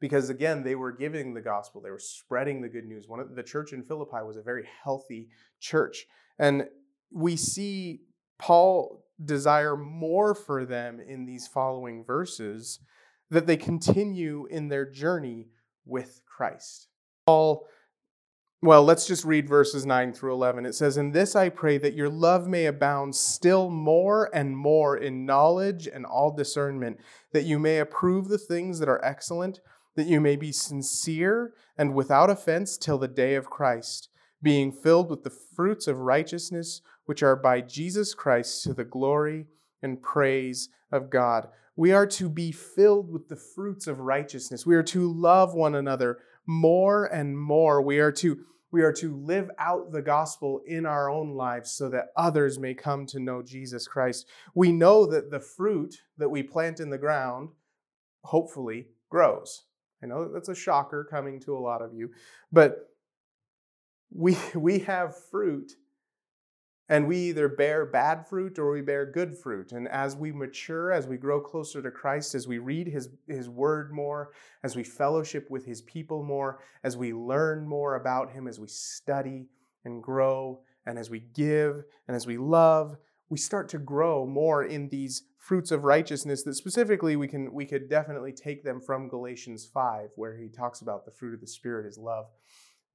Because 0.01 0.29
again, 0.29 0.63
they 0.63 0.75
were 0.75 0.91
giving 0.91 1.33
the 1.33 1.41
gospel, 1.41 1.79
they 1.79 1.89
were 1.89 1.97
spreading 1.97 2.61
the 2.61 2.67
good 2.67 2.85
news. 2.85 3.07
One 3.07 3.21
of 3.21 3.33
the 3.33 3.43
church 3.43 3.71
in 3.71 3.81
Philippi 3.81 4.25
was 4.25 4.35
a 4.35 4.41
very 4.41 4.67
healthy 4.83 5.29
church. 5.61 6.05
And 6.37 6.67
we 7.13 7.37
see 7.37 8.01
Paul 8.39 9.05
desire 9.23 9.77
more 9.77 10.35
for 10.35 10.65
them 10.65 10.99
in 10.99 11.25
these 11.25 11.47
following 11.47 12.03
verses 12.03 12.81
that 13.29 13.47
they 13.47 13.57
continue 13.57 14.45
in 14.47 14.69
their 14.69 14.89
journey 14.89 15.47
with 15.85 16.21
Christ. 16.25 16.87
Paul 17.25 17.67
well, 18.65 18.83
let's 18.83 19.05
just 19.05 19.25
read 19.25 19.47
verses 19.47 19.85
9 19.85 20.13
through 20.13 20.33
11. 20.33 20.65
It 20.65 20.73
says, 20.73 20.97
In 20.97 21.11
this 21.11 21.35
I 21.35 21.49
pray 21.49 21.77
that 21.77 21.93
your 21.93 22.09
love 22.09 22.47
may 22.47 22.65
abound 22.65 23.15
still 23.15 23.69
more 23.69 24.27
and 24.33 24.57
more 24.57 24.97
in 24.97 25.23
knowledge 25.23 25.87
and 25.87 26.03
all 26.03 26.31
discernment, 26.31 26.99
that 27.31 27.43
you 27.43 27.59
may 27.59 27.77
approve 27.77 28.27
the 28.27 28.39
things 28.39 28.79
that 28.79 28.89
are 28.89 29.03
excellent, 29.05 29.59
that 29.95 30.07
you 30.07 30.19
may 30.19 30.35
be 30.35 30.51
sincere 30.51 31.53
and 31.77 31.93
without 31.93 32.31
offense 32.31 32.75
till 32.75 32.97
the 32.97 33.07
day 33.07 33.35
of 33.35 33.51
Christ, 33.51 34.09
being 34.41 34.71
filled 34.71 35.11
with 35.11 35.23
the 35.23 35.29
fruits 35.29 35.85
of 35.85 35.99
righteousness, 35.99 36.81
which 37.05 37.21
are 37.21 37.35
by 37.35 37.61
Jesus 37.61 38.15
Christ 38.15 38.63
to 38.63 38.73
the 38.73 38.83
glory 38.83 39.45
and 39.83 40.01
praise 40.01 40.69
of 40.91 41.11
God. 41.11 41.49
We 41.75 41.91
are 41.91 42.07
to 42.07 42.29
be 42.29 42.51
filled 42.51 43.11
with 43.11 43.27
the 43.27 43.35
fruits 43.35 43.87
of 43.87 43.99
righteousness. 43.99 44.65
We 44.65 44.75
are 44.75 44.83
to 44.83 45.11
love 45.11 45.53
one 45.53 45.75
another 45.75 46.19
more 46.45 47.05
and 47.05 47.37
more. 47.37 47.81
We 47.81 47.99
are 47.99 48.11
to 48.13 48.45
we 48.71 48.81
are 48.81 48.93
to 48.93 49.15
live 49.15 49.49
out 49.57 49.93
the 49.93 50.01
gospel 50.01 50.59
in 50.65 50.85
our 50.85 51.09
own 51.09 51.31
lives 51.31 51.71
so 51.71 51.87
that 51.89 52.07
others 52.17 52.59
may 52.59 52.73
come 52.73 53.05
to 53.05 53.21
know 53.21 53.41
Jesus 53.41 53.87
Christ. 53.87 54.27
We 54.53 54.73
know 54.73 55.05
that 55.05 55.31
the 55.31 55.39
fruit 55.39 55.95
that 56.17 56.27
we 56.27 56.43
plant 56.43 56.81
in 56.81 56.89
the 56.89 56.97
ground 56.97 57.49
hopefully 58.25 58.87
grows. 59.09 59.63
I 60.03 60.07
know 60.07 60.29
that's 60.33 60.49
a 60.49 60.55
shocker 60.55 61.07
coming 61.09 61.39
to 61.41 61.55
a 61.55 61.59
lot 61.59 61.81
of 61.81 61.93
you, 61.93 62.11
but 62.51 62.89
we, 64.13 64.37
we 64.55 64.79
have 64.79 65.15
fruit 65.31 65.71
and 66.89 67.07
we 67.07 67.17
either 67.17 67.47
bear 67.47 67.85
bad 67.85 68.27
fruit 68.27 68.59
or 68.59 68.71
we 68.71 68.81
bear 68.81 69.05
good 69.05 69.35
fruit. 69.35 69.71
And 69.71 69.87
as 69.87 70.15
we 70.15 70.31
mature, 70.31 70.91
as 70.91 71.07
we 71.07 71.17
grow 71.17 71.41
closer 71.41 71.81
to 71.81 71.91
Christ, 71.91 72.35
as 72.35 72.47
we 72.47 72.59
read 72.59 72.87
his, 72.87 73.09
his 73.27 73.49
word 73.49 73.91
more, 73.91 74.31
as 74.63 74.75
we 74.75 74.83
fellowship 74.83 75.49
with 75.49 75.65
his 75.65 75.81
people 75.81 76.23
more, 76.23 76.59
as 76.83 76.95
we 76.95 77.13
learn 77.13 77.67
more 77.67 77.95
about 77.95 78.31
him, 78.31 78.47
as 78.47 78.59
we 78.59 78.67
study 78.67 79.47
and 79.83 80.03
grow, 80.03 80.61
and 80.85 80.99
as 80.99 81.09
we 81.09 81.19
give 81.19 81.83
and 82.07 82.15
as 82.15 82.27
we 82.27 82.37
love, 82.37 82.97
we 83.29 83.37
start 83.37 83.69
to 83.69 83.79
grow 83.79 84.25
more 84.25 84.63
in 84.63 84.89
these 84.89 85.23
fruits 85.37 85.71
of 85.71 85.83
righteousness 85.83 86.43
that 86.43 86.55
specifically 86.55 87.15
we 87.15 87.27
can 87.27 87.53
we 87.53 87.65
could 87.65 87.89
definitely 87.89 88.31
take 88.31 88.63
them 88.63 88.79
from 88.79 89.07
Galatians 89.07 89.69
5 89.71 90.09
where 90.15 90.35
he 90.35 90.47
talks 90.47 90.81
about 90.81 91.05
the 91.05 91.11
fruit 91.11 91.33
of 91.33 91.41
the 91.41 91.47
spirit 91.47 91.85
is 91.85 91.97
love. 91.97 92.25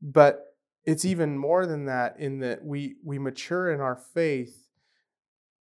But 0.03 0.55
it's 0.85 1.05
even 1.05 1.39
more 1.39 1.67
than 1.67 1.87
that 1.87 2.17
in 2.19 2.41
that 2.41 2.65
we 2.65 2.97
we 3.05 3.19
mature 3.19 3.71
in 3.73 3.81
our 3.81 3.97
faith 3.97 4.69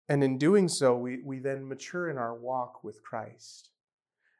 and 0.08 0.24
in 0.24 0.38
doing 0.38 0.68
so 0.68 0.96
we, 0.96 1.20
we 1.22 1.38
then 1.38 1.68
mature 1.68 2.08
in 2.08 2.18
our 2.18 2.34
walk 2.34 2.82
with 2.82 3.02
christ 3.02 3.70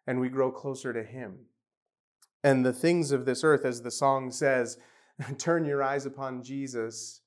and 0.07 0.19
we 0.21 0.29
grow 0.29 0.51
closer 0.51 0.93
to 0.93 1.05
him. 1.05 1.39
And 2.43 2.65
the 2.65 2.73
things 2.73 3.13
of 3.13 3.27
this 3.27 3.45
earth 3.45 3.65
as 3.65 3.83
the 3.83 3.91
song 3.91 4.31
says 4.31 4.79
turn 5.39 5.65
your 5.65 5.83
eyes 5.83 6.07
upon 6.07 6.43
jesus 6.43 7.21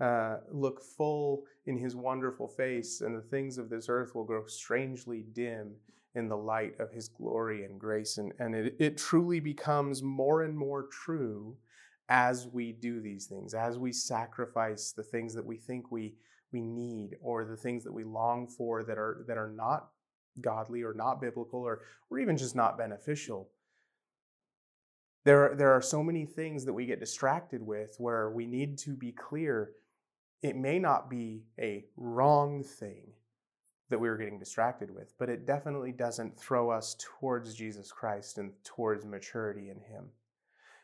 uh, 0.00 0.38
look 0.50 0.80
full 0.82 1.44
in 1.66 1.76
his 1.76 1.94
wonderful 1.94 2.48
face 2.48 3.02
and 3.02 3.14
the 3.14 3.28
things 3.28 3.58
of 3.58 3.68
this 3.68 3.90
earth 3.90 4.14
will 4.14 4.24
grow 4.24 4.46
strangely 4.46 5.26
dim 5.34 5.72
in 6.14 6.28
the 6.28 6.36
light 6.36 6.78
of 6.80 6.90
his 6.90 7.08
glory 7.08 7.64
and 7.64 7.78
grace. 7.78 8.16
And, 8.18 8.32
and 8.38 8.54
it, 8.54 8.76
it 8.78 8.96
truly 8.96 9.40
becomes 9.40 10.02
more 10.02 10.42
and 10.42 10.56
more 10.56 10.86
true 10.90 11.56
as 12.10 12.48
we 12.48 12.72
do 12.72 13.00
these 13.00 13.26
things, 13.26 13.54
as 13.54 13.78
we 13.78 13.92
sacrifice 13.92 14.92
the 14.92 15.02
things 15.02 15.32
that 15.34 15.46
we 15.46 15.56
think 15.56 15.92
we, 15.92 16.14
we 16.52 16.60
need 16.60 17.16
or 17.22 17.44
the 17.44 17.56
things 17.56 17.84
that 17.84 17.92
we 17.92 18.02
long 18.02 18.48
for 18.48 18.82
that 18.82 18.98
are, 18.98 19.24
that 19.28 19.38
are 19.38 19.48
not 19.48 19.90
godly 20.40 20.82
or 20.82 20.92
not 20.92 21.20
biblical 21.20 21.60
or, 21.60 21.82
or 22.10 22.18
even 22.18 22.36
just 22.36 22.56
not 22.56 22.76
beneficial. 22.76 23.48
There, 25.24 25.54
there 25.54 25.72
are 25.72 25.82
so 25.82 26.02
many 26.02 26.26
things 26.26 26.64
that 26.64 26.72
we 26.72 26.84
get 26.84 26.98
distracted 26.98 27.62
with 27.62 27.94
where 27.98 28.30
we 28.30 28.46
need 28.46 28.76
to 28.78 28.96
be 28.96 29.12
clear 29.12 29.70
it 30.42 30.56
may 30.56 30.78
not 30.78 31.10
be 31.10 31.44
a 31.60 31.84
wrong 31.96 32.64
thing 32.64 33.12
that 33.90 34.00
we 34.00 34.08
were 34.08 34.16
getting 34.16 34.38
distracted 34.38 34.92
with, 34.92 35.12
but 35.18 35.28
it 35.28 35.46
definitely 35.46 35.92
doesn't 35.92 36.38
throw 36.38 36.70
us 36.70 36.96
towards 36.98 37.54
Jesus 37.54 37.92
Christ 37.92 38.38
and 38.38 38.52
towards 38.64 39.04
maturity 39.04 39.68
in 39.68 39.80
Him. 39.80 40.06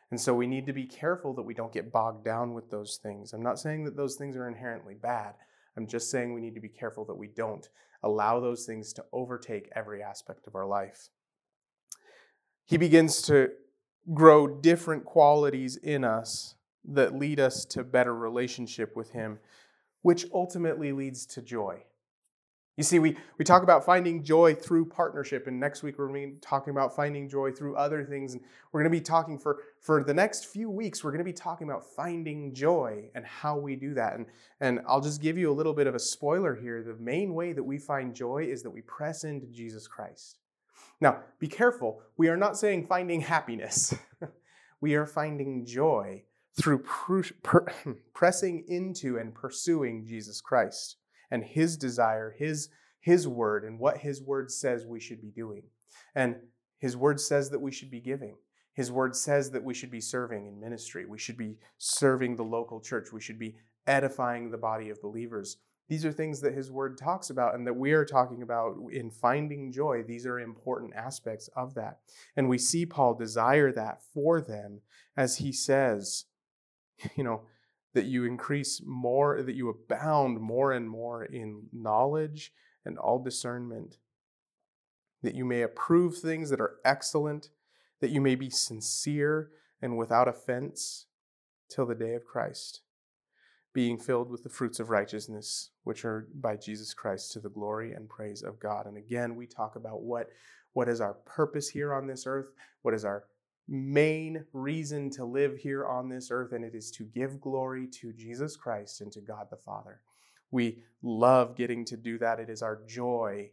And 0.09 0.19
so 0.19 0.33
we 0.33 0.47
need 0.47 0.65
to 0.67 0.73
be 0.73 0.85
careful 0.85 1.33
that 1.33 1.43
we 1.43 1.53
don't 1.53 1.73
get 1.73 1.91
bogged 1.91 2.23
down 2.23 2.53
with 2.53 2.69
those 2.69 2.97
things. 3.01 3.33
I'm 3.33 3.43
not 3.43 3.59
saying 3.59 3.83
that 3.85 3.97
those 3.97 4.15
things 4.15 4.37
are 4.37 4.47
inherently 4.47 4.95
bad. 4.95 5.33
I'm 5.75 5.87
just 5.87 6.09
saying 6.09 6.33
we 6.33 6.41
need 6.41 6.55
to 6.55 6.61
be 6.61 6.69
careful 6.69 7.05
that 7.05 7.17
we 7.17 7.27
don't 7.27 7.67
allow 8.03 8.39
those 8.39 8.65
things 8.65 8.93
to 8.93 9.05
overtake 9.11 9.69
every 9.75 10.01
aspect 10.01 10.47
of 10.47 10.55
our 10.55 10.65
life. 10.65 11.09
He 12.65 12.77
begins 12.77 13.21
to 13.23 13.49
grow 14.13 14.47
different 14.47 15.05
qualities 15.05 15.75
in 15.75 16.03
us 16.03 16.55
that 16.85 17.13
lead 17.13 17.39
us 17.39 17.65
to 17.65 17.83
better 17.83 18.15
relationship 18.15 18.95
with 18.95 19.11
him, 19.11 19.39
which 20.01 20.25
ultimately 20.33 20.93
leads 20.93 21.25
to 21.25 21.41
joy. 21.41 21.83
You 22.77 22.83
see, 22.83 22.99
we, 22.99 23.17
we 23.39 23.43
talk 23.43 23.63
about 23.63 23.83
finding 23.83 24.23
joy 24.23 24.53
through 24.53 24.85
partnership, 24.85 25.47
and 25.47 25.59
next 25.59 25.81
week 25.81 25.97
we're 25.97 26.09
going 26.09 26.21
to 26.21 26.27
be 26.35 26.39
talking 26.41 26.69
about 26.69 26.95
finding 26.95 27.27
joy 27.27 27.51
through 27.51 27.75
other 27.75 28.03
things. 28.03 28.33
And 28.33 28.43
we're 28.71 28.81
going 28.81 28.91
to 28.91 28.95
be 28.95 29.03
talking 29.03 29.39
for, 29.39 29.63
for 29.81 30.03
the 30.03 30.13
next 30.13 30.45
few 30.45 30.69
weeks, 30.69 31.03
we're 31.03 31.09
going 31.09 31.17
to 31.17 31.25
be 31.25 31.33
talking 31.33 31.67
about 31.67 31.83
finding 31.83 32.53
joy 32.53 33.09
and 33.15 33.25
how 33.25 33.57
we 33.57 33.75
do 33.75 33.95
that. 33.95 34.13
And, 34.13 34.27
and 34.61 34.81
I'll 34.87 35.01
just 35.01 35.23
give 35.23 35.39
you 35.39 35.51
a 35.51 35.55
little 35.55 35.73
bit 35.73 35.87
of 35.87 35.95
a 35.95 35.99
spoiler 35.99 36.53
here. 36.53 36.83
The 36.83 36.93
main 37.03 37.33
way 37.33 37.51
that 37.51 37.63
we 37.63 37.79
find 37.79 38.13
joy 38.13 38.45
is 38.47 38.61
that 38.61 38.69
we 38.69 38.81
press 38.81 39.23
into 39.23 39.47
Jesus 39.47 39.87
Christ. 39.87 40.37
Now, 41.01 41.21
be 41.39 41.47
careful. 41.47 42.03
We 42.15 42.27
are 42.27 42.37
not 42.37 42.59
saying 42.59 42.85
finding 42.85 43.21
happiness, 43.21 43.95
we 44.81 44.93
are 44.93 45.07
finding 45.07 45.65
joy 45.65 46.25
through 46.53 46.83
pr- 46.83 47.21
pr- 47.41 47.71
pressing 48.13 48.65
into 48.67 49.17
and 49.17 49.33
pursuing 49.33 50.05
Jesus 50.05 50.41
Christ 50.41 50.97
and 51.31 51.43
his 51.43 51.77
desire, 51.77 52.35
his, 52.37 52.69
his 52.99 53.27
word, 53.27 53.63
and 53.63 53.79
what 53.79 53.97
his 53.97 54.21
word 54.21 54.51
says 54.51 54.85
we 54.85 54.99
should 54.99 55.21
be 55.21 55.31
doing. 55.31 55.63
And 56.15 56.35
his 56.79 56.95
word 56.95 57.19
says 57.19 57.49
that 57.49 57.59
we 57.59 57.71
should 57.71 57.91
be 57.91 57.99
giving. 57.99 58.35
His 58.73 58.91
word 58.91 59.15
says 59.15 59.49
that 59.51 59.63
we 59.63 59.73
should 59.73 59.89
be 59.89 60.01
serving 60.01 60.45
in 60.45 60.59
ministry. 60.59 61.05
We 61.05 61.17
should 61.17 61.37
be 61.37 61.57
serving 61.79 62.35
the 62.35 62.43
local 62.43 62.79
church. 62.79 63.11
We 63.11 63.21
should 63.21 63.39
be 63.39 63.55
edifying 63.87 64.51
the 64.51 64.57
body 64.57 64.89
of 64.89 65.01
believers. 65.01 65.57
These 65.89 66.05
are 66.05 66.11
things 66.11 66.41
that 66.41 66.53
his 66.53 66.69
word 66.69 66.97
talks 66.97 67.29
about 67.29 67.55
and 67.55 67.65
that 67.65 67.75
we 67.75 67.93
are 67.93 68.05
talking 68.05 68.41
about 68.41 68.75
in 68.91 69.09
finding 69.09 69.71
joy. 69.71 70.03
These 70.03 70.25
are 70.25 70.39
important 70.39 70.93
aspects 70.95 71.49
of 71.55 71.73
that. 71.75 71.99
And 72.35 72.49
we 72.49 72.57
see 72.57 72.85
Paul 72.85 73.13
desire 73.13 73.71
that 73.71 74.01
for 74.13 74.41
them 74.41 74.81
as 75.15 75.37
he 75.37 75.51
says, 75.53 76.25
you 77.15 77.23
know, 77.23 77.43
that 77.97 78.05
you 78.05 78.25
increase 78.25 78.79
more, 78.85 79.41
that 79.41 79.55
you 79.55 79.69
abound 79.69 80.39
more 80.39 80.71
and 80.71 80.87
more 80.87 81.23
in 81.23 81.63
knowledge 81.73 82.53
and 82.85 82.95
all 82.95 83.17
discernment, 83.17 83.97
that 85.23 85.33
you 85.33 85.43
may 85.43 85.63
approve 85.63 86.15
things 86.15 86.51
that 86.51 86.61
are 86.61 86.75
excellent, 86.85 87.49
that 87.99 88.11
you 88.11 88.21
may 88.21 88.35
be 88.35 88.51
sincere 88.51 89.49
and 89.81 89.97
without 89.97 90.27
offense 90.27 91.07
till 91.71 91.87
the 91.87 91.95
day 91.95 92.13
of 92.13 92.23
Christ, 92.23 92.81
being 93.73 93.97
filled 93.97 94.29
with 94.29 94.43
the 94.43 94.49
fruits 94.49 94.79
of 94.79 94.91
righteousness, 94.91 95.71
which 95.83 96.05
are 96.05 96.27
by 96.35 96.55
Jesus 96.55 96.93
Christ 96.93 97.31
to 97.31 97.39
the 97.39 97.49
glory 97.49 97.93
and 97.93 98.07
praise 98.07 98.43
of 98.43 98.59
God. 98.59 98.85
And 98.85 98.95
again, 98.95 99.35
we 99.35 99.47
talk 99.47 99.75
about 99.75 100.03
what, 100.03 100.29
what 100.73 100.87
is 100.87 101.01
our 101.01 101.15
purpose 101.25 101.69
here 101.69 101.95
on 101.95 102.05
this 102.05 102.27
earth, 102.27 102.51
what 102.83 102.93
is 102.93 103.03
our 103.03 103.23
main 103.67 104.45
reason 104.53 105.09
to 105.11 105.25
live 105.25 105.57
here 105.57 105.85
on 105.85 106.09
this 106.09 106.29
earth, 106.31 106.53
and 106.53 106.63
it 106.63 106.73
is 106.73 106.91
to 106.91 107.03
give 107.03 107.41
glory 107.41 107.87
to 108.01 108.13
Jesus 108.13 108.55
Christ 108.55 109.01
and 109.01 109.11
to 109.11 109.21
God 109.21 109.47
the 109.49 109.57
Father. 109.57 110.01
We 110.51 110.79
love 111.01 111.55
getting 111.55 111.83
to 111.85 111.97
do 111.97 112.17
that. 112.19 112.39
It 112.39 112.49
is 112.49 112.61
our 112.61 112.81
joy, 112.87 113.51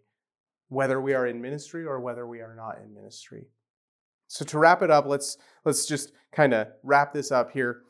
whether 0.69 1.01
we 1.01 1.15
are 1.15 1.27
in 1.27 1.41
ministry 1.41 1.85
or 1.85 2.01
whether 2.01 2.27
we 2.27 2.41
are 2.41 2.55
not 2.55 2.79
in 2.85 2.95
ministry. 2.95 3.49
So 4.29 4.45
to 4.47 4.59
wrap 4.59 4.83
it 4.83 4.91
up, 4.91 5.07
let's 5.07 5.37
let's 5.65 5.87
just 5.87 6.13
kind 6.33 6.55
of 6.55 6.69
wrap 6.83 7.13
this 7.13 7.31
up 7.33 7.51
here. 7.51 7.83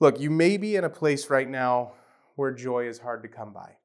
Look, 0.00 0.20
you 0.20 0.30
may 0.30 0.56
be 0.56 0.76
in 0.76 0.84
a 0.84 0.90
place 0.90 1.30
right 1.30 1.48
now 1.48 1.92
where 2.36 2.52
joy 2.52 2.88
is 2.88 2.98
hard 2.98 3.22
to 3.22 3.28
come 3.28 3.52
by. 3.52 3.76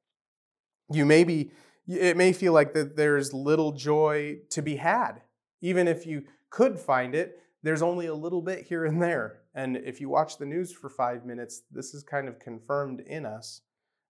You 0.91 1.05
may 1.05 1.23
be 1.23 1.51
it 1.87 2.17
may 2.17 2.33
feel 2.33 2.53
like 2.53 2.73
that 2.73 2.95
there's 2.95 3.33
little 3.33 3.71
joy 3.71 4.39
to 4.51 4.61
be 4.61 4.75
had. 4.75 5.21
Even 5.61 5.87
if 5.87 6.05
you 6.05 6.23
could 6.49 6.79
find 6.79 7.15
it, 7.15 7.39
there's 7.63 7.81
only 7.81 8.05
a 8.05 8.13
little 8.13 8.41
bit 8.41 8.65
here 8.65 8.85
and 8.85 9.01
there. 9.01 9.41
And 9.53 9.77
if 9.77 9.99
you 9.99 10.09
watch 10.09 10.37
the 10.37 10.45
news 10.45 10.71
for 10.71 10.89
five 10.89 11.25
minutes, 11.25 11.63
this 11.71 11.93
is 11.93 12.03
kind 12.03 12.27
of 12.27 12.39
confirmed 12.39 13.01
in 13.01 13.25
us 13.25 13.61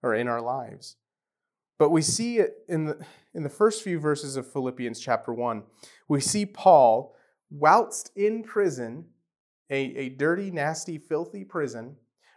or 0.03 0.13
in 0.13 0.27
our 0.27 0.41
lives. 0.41 0.97
But 1.77 1.89
we 1.89 2.01
see 2.01 2.37
it 2.37 2.57
in 2.67 2.85
the, 2.85 2.99
in 3.33 3.43
the 3.43 3.49
first 3.49 3.83
few 3.83 3.99
verses 3.99 4.35
of 4.35 4.51
Philippians 4.51 4.99
chapter 4.99 5.33
1. 5.33 5.63
We 6.07 6.19
see 6.19 6.45
Paul, 6.45 7.15
whilst 7.49 8.11
in 8.15 8.43
prison, 8.43 9.05
a, 9.69 9.77
a 9.77 10.09
dirty, 10.09 10.51
nasty, 10.51 10.97
filthy 10.97 11.43
prison, 11.43 11.95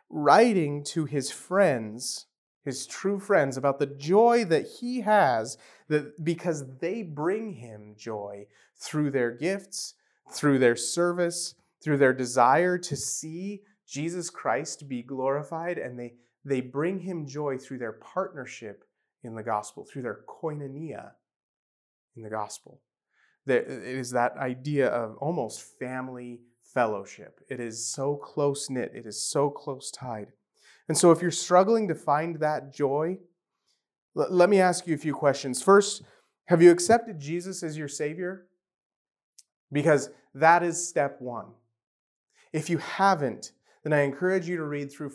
writing 0.08 0.84
to 0.84 1.06
his 1.06 1.30
friends, 1.30 2.26
his 2.64 2.86
true 2.86 3.18
friends, 3.18 3.56
about 3.56 3.80
the 3.80 3.86
joy 3.86 4.44
that 4.44 4.66
he 4.80 5.00
has 5.00 5.58
that 5.88 6.24
because 6.24 6.78
they 6.78 7.02
bring 7.02 7.54
him 7.54 7.94
joy 7.98 8.46
through 8.76 9.10
their 9.10 9.32
gifts, 9.32 9.94
through 10.30 10.58
their 10.58 10.76
service, 10.76 11.54
through 11.82 11.98
their 11.98 12.12
desire 12.12 12.78
to 12.78 12.96
see 12.96 13.62
Jesus 13.86 14.30
Christ 14.30 14.88
be 14.88 15.02
glorified, 15.02 15.78
and 15.78 15.98
they, 15.98 16.14
they 16.44 16.60
bring 16.60 17.00
him 17.00 17.26
joy 17.26 17.58
through 17.58 17.78
their 17.78 17.92
partnership 17.92 18.84
in 19.22 19.34
the 19.34 19.42
gospel, 19.42 19.84
through 19.84 20.02
their 20.02 20.20
koinonia 20.28 21.12
in 22.16 22.22
the 22.22 22.30
gospel. 22.30 22.80
It 23.46 23.68
is 23.68 24.10
that 24.12 24.36
idea 24.36 24.88
of 24.88 25.16
almost 25.16 25.78
family 25.78 26.40
fellowship. 26.62 27.40
It 27.48 27.60
is 27.60 27.86
so 27.86 28.16
close 28.16 28.70
knit, 28.70 28.92
it 28.94 29.06
is 29.06 29.20
so 29.20 29.50
close 29.50 29.90
tied. 29.90 30.28
And 30.88 30.96
so, 30.96 31.10
if 31.10 31.22
you're 31.22 31.30
struggling 31.30 31.88
to 31.88 31.94
find 31.94 32.36
that 32.36 32.72
joy, 32.72 33.18
let 34.14 34.48
me 34.48 34.60
ask 34.60 34.86
you 34.86 34.94
a 34.94 34.98
few 34.98 35.14
questions. 35.14 35.62
First, 35.62 36.02
have 36.46 36.60
you 36.60 36.70
accepted 36.70 37.18
Jesus 37.18 37.62
as 37.62 37.78
your 37.78 37.88
Savior? 37.88 38.46
Because 39.72 40.10
that 40.34 40.62
is 40.62 40.88
step 40.88 41.20
one. 41.20 41.46
If 42.52 42.68
you 42.68 42.78
haven't, 42.78 43.52
then 43.82 43.92
I 43.92 44.02
encourage 44.02 44.48
you 44.48 44.56
to 44.56 44.64
read 44.64 44.92
through 44.92 45.10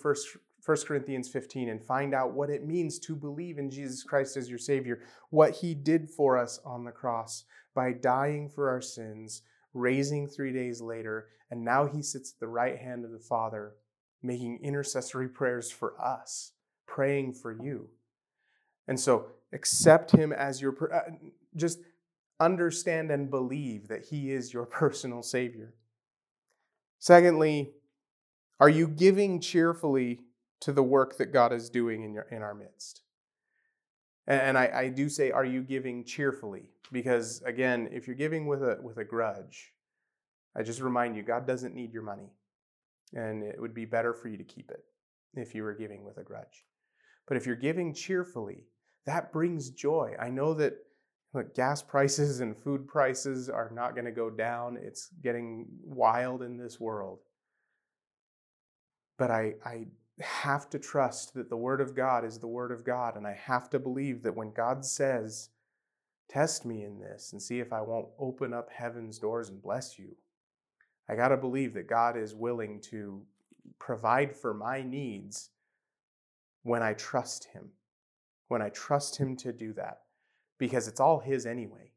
1 0.67 0.77
Corinthians 0.85 1.29
15 1.29 1.69
and 1.69 1.81
find 1.81 2.13
out 2.13 2.33
what 2.33 2.49
it 2.49 2.65
means 2.65 2.99
to 2.99 3.15
believe 3.15 3.57
in 3.57 3.69
Jesus 3.69 4.03
Christ 4.03 4.35
as 4.35 4.49
your 4.49 4.59
Savior, 4.59 5.01
what 5.29 5.55
He 5.55 5.73
did 5.73 6.09
for 6.09 6.37
us 6.37 6.59
on 6.65 6.83
the 6.83 6.91
cross 6.91 7.45
by 7.73 7.93
dying 7.93 8.49
for 8.49 8.69
our 8.69 8.81
sins, 8.81 9.43
raising 9.73 10.27
three 10.27 10.51
days 10.51 10.81
later, 10.81 11.27
and 11.51 11.63
now 11.63 11.85
He 11.85 12.01
sits 12.01 12.33
at 12.33 12.39
the 12.39 12.47
right 12.47 12.77
hand 12.77 13.05
of 13.05 13.11
the 13.11 13.19
Father, 13.19 13.75
making 14.21 14.59
intercessory 14.61 15.29
prayers 15.29 15.71
for 15.71 15.99
us, 16.01 16.51
praying 16.85 17.33
for 17.33 17.51
you. 17.51 17.87
And 18.87 18.99
so 18.99 19.27
accept 19.53 20.11
Him 20.11 20.33
as 20.33 20.61
your, 20.61 20.75
uh, 20.93 21.11
just 21.55 21.79
understand 22.39 23.11
and 23.11 23.29
believe 23.29 23.87
that 23.87 24.05
He 24.05 24.31
is 24.31 24.53
your 24.53 24.65
personal 24.81 25.23
Savior. 25.23 25.73
Secondly, 26.99 27.71
are 28.59 28.69
you 28.69 28.87
giving 28.87 29.39
cheerfully 29.39 30.21
to 30.61 30.71
the 30.71 30.83
work 30.83 31.17
that 31.17 31.31
God 31.31 31.53
is 31.53 31.69
doing 31.69 32.03
in, 32.03 32.13
your, 32.13 32.23
in 32.31 32.41
our 32.41 32.55
midst? 32.55 33.01
And, 34.25 34.57
I, 34.57 34.69
I 34.73 34.89
do 34.89 35.07
say, 35.07 35.31
are 35.31 35.45
you 35.45 35.61
giving 35.61 36.03
cheerfully? 36.03 36.71
Because 36.91 37.41
again, 37.45 37.87
if 37.93 38.07
you're 38.07 38.15
giving 38.15 38.45
with 38.45 38.61
a, 38.61 38.77
with 38.81 38.97
a 38.97 39.05
grudge, 39.05 39.73
I 40.55 40.63
just 40.63 40.81
remind 40.81 41.15
you, 41.15 41.23
God 41.23 41.47
doesn't 41.47 41.75
need 41.75 41.93
your 41.93 42.03
money. 42.03 42.31
And 43.13 43.41
it 43.41 43.61
would 43.61 43.73
be 43.73 43.85
better 43.85 44.13
for 44.13 44.27
you 44.27 44.37
to 44.37 44.43
keep 44.43 44.69
it 44.69 44.83
if 45.35 45.55
you 45.55 45.63
were 45.63 45.73
giving 45.73 46.03
with 46.03 46.17
a 46.17 46.23
grudge. 46.23 46.65
But 47.25 47.37
if 47.37 47.45
you're 47.45 47.55
giving 47.55 47.93
cheerfully, 47.93 48.65
that 49.05 49.31
brings 49.31 49.69
joy. 49.69 50.15
I 50.19 50.29
know 50.29 50.53
that 50.55 50.73
look, 51.37 51.55
gas 51.55 51.83
prices 51.83 52.39
and 52.39 52.57
food 52.57 52.87
prices 52.87 53.49
are 53.49 53.71
not 53.73 53.93
going 53.93 54.05
to 54.05 54.11
go 54.11 54.29
down. 54.29 54.77
It's 54.81 55.09
getting 55.21 55.67
wild 55.83 56.41
in 56.41 56.57
this 56.57 56.79
world. 56.79 57.19
But 59.17 59.29
I, 59.29 59.53
I 59.63 59.85
have 60.19 60.69
to 60.71 60.79
trust 60.79 61.35
that 61.35 61.49
the 61.49 61.57
Word 61.57 61.79
of 61.79 61.95
God 61.95 62.25
is 62.25 62.39
the 62.39 62.47
Word 62.47 62.71
of 62.71 62.83
God. 62.83 63.15
And 63.15 63.27
I 63.27 63.33
have 63.33 63.69
to 63.69 63.79
believe 63.79 64.23
that 64.23 64.35
when 64.35 64.51
God 64.51 64.83
says, 64.83 65.49
Test 66.29 66.65
me 66.65 66.83
in 66.83 66.99
this 66.99 67.31
and 67.31 67.41
see 67.41 67.61
if 67.61 67.71
I 67.71 67.79
won't 67.79 68.09
open 68.19 68.53
up 68.53 68.69
heaven's 68.69 69.17
doors 69.17 69.47
and 69.47 69.61
bless 69.61 69.97
you, 69.97 70.17
I 71.07 71.15
got 71.15 71.29
to 71.29 71.37
believe 71.37 71.73
that 71.75 71.87
God 71.87 72.17
is 72.17 72.35
willing 72.35 72.81
to 72.89 73.21
provide 73.79 74.35
for 74.35 74.53
my 74.53 74.81
needs 74.81 75.51
when 76.63 76.83
I 76.83 76.93
trust 76.93 77.45
Him. 77.53 77.69
When 78.49 78.61
I 78.61 78.69
trust 78.69 79.17
Him 79.17 79.37
to 79.37 79.53
do 79.53 79.71
that 79.73 79.99
because 80.57 80.87
it's 80.87 80.99
all 80.99 81.19
his 81.19 81.45
anyway. 81.45 81.91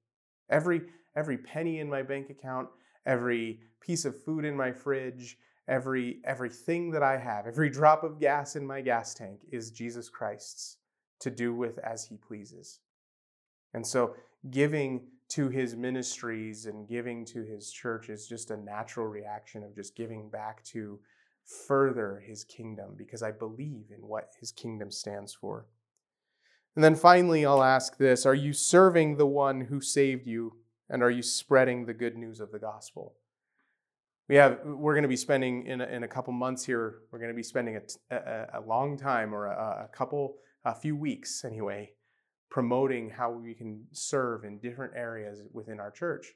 Every 0.48 0.82
every 1.16 1.38
penny 1.38 1.78
in 1.80 1.88
my 1.88 2.02
bank 2.02 2.30
account, 2.30 2.68
every 3.06 3.60
piece 3.80 4.04
of 4.04 4.22
food 4.22 4.44
in 4.44 4.56
my 4.56 4.72
fridge, 4.72 5.38
every 5.68 6.20
everything 6.24 6.90
that 6.90 7.02
I 7.02 7.16
have, 7.16 7.46
every 7.46 7.70
drop 7.70 8.04
of 8.04 8.20
gas 8.20 8.56
in 8.56 8.66
my 8.66 8.80
gas 8.80 9.14
tank 9.14 9.40
is 9.50 9.70
Jesus 9.70 10.08
Christ's 10.08 10.78
to 11.20 11.30
do 11.30 11.54
with 11.54 11.78
as 11.78 12.04
he 12.04 12.16
pleases. 12.16 12.80
And 13.74 13.86
so 13.86 14.14
giving 14.50 15.06
to 15.30 15.48
his 15.48 15.76
ministries 15.76 16.66
and 16.66 16.88
giving 16.88 17.24
to 17.24 17.44
his 17.44 17.70
church 17.70 18.08
is 18.08 18.26
just 18.26 18.50
a 18.50 18.56
natural 18.56 19.06
reaction 19.06 19.62
of 19.62 19.74
just 19.74 19.94
giving 19.94 20.28
back 20.28 20.64
to 20.64 20.98
further 21.68 22.22
his 22.26 22.44
kingdom 22.44 22.94
because 22.96 23.22
I 23.22 23.30
believe 23.30 23.86
in 23.96 24.06
what 24.06 24.32
his 24.40 24.50
kingdom 24.50 24.90
stands 24.90 25.32
for. 25.32 25.66
And 26.76 26.84
then 26.84 26.94
finally, 26.94 27.44
I'll 27.44 27.62
ask 27.62 27.96
this 27.96 28.24
Are 28.26 28.34
you 28.34 28.52
serving 28.52 29.16
the 29.16 29.26
one 29.26 29.62
who 29.62 29.80
saved 29.80 30.26
you? 30.26 30.56
And 30.88 31.02
are 31.02 31.10
you 31.10 31.22
spreading 31.22 31.86
the 31.86 31.94
good 31.94 32.16
news 32.16 32.40
of 32.40 32.50
the 32.50 32.58
gospel? 32.58 33.14
We 34.28 34.36
have, 34.36 34.60
we're 34.64 34.94
going 34.94 35.02
to 35.02 35.08
be 35.08 35.16
spending 35.16 35.66
in 35.66 35.80
a, 35.80 35.86
in 35.86 36.02
a 36.04 36.08
couple 36.08 36.32
months 36.32 36.64
here, 36.64 37.00
we're 37.10 37.18
going 37.18 37.30
to 37.30 37.36
be 37.36 37.42
spending 37.42 37.80
a, 38.10 38.14
a, 38.14 38.46
a 38.54 38.60
long 38.60 38.96
time 38.96 39.34
or 39.34 39.46
a, 39.46 39.88
a 39.90 39.96
couple, 39.96 40.36
a 40.64 40.74
few 40.74 40.96
weeks 40.96 41.44
anyway, 41.44 41.92
promoting 42.48 43.10
how 43.10 43.30
we 43.30 43.54
can 43.54 43.84
serve 43.92 44.44
in 44.44 44.58
different 44.58 44.92
areas 44.96 45.42
within 45.52 45.80
our 45.80 45.90
church. 45.90 46.28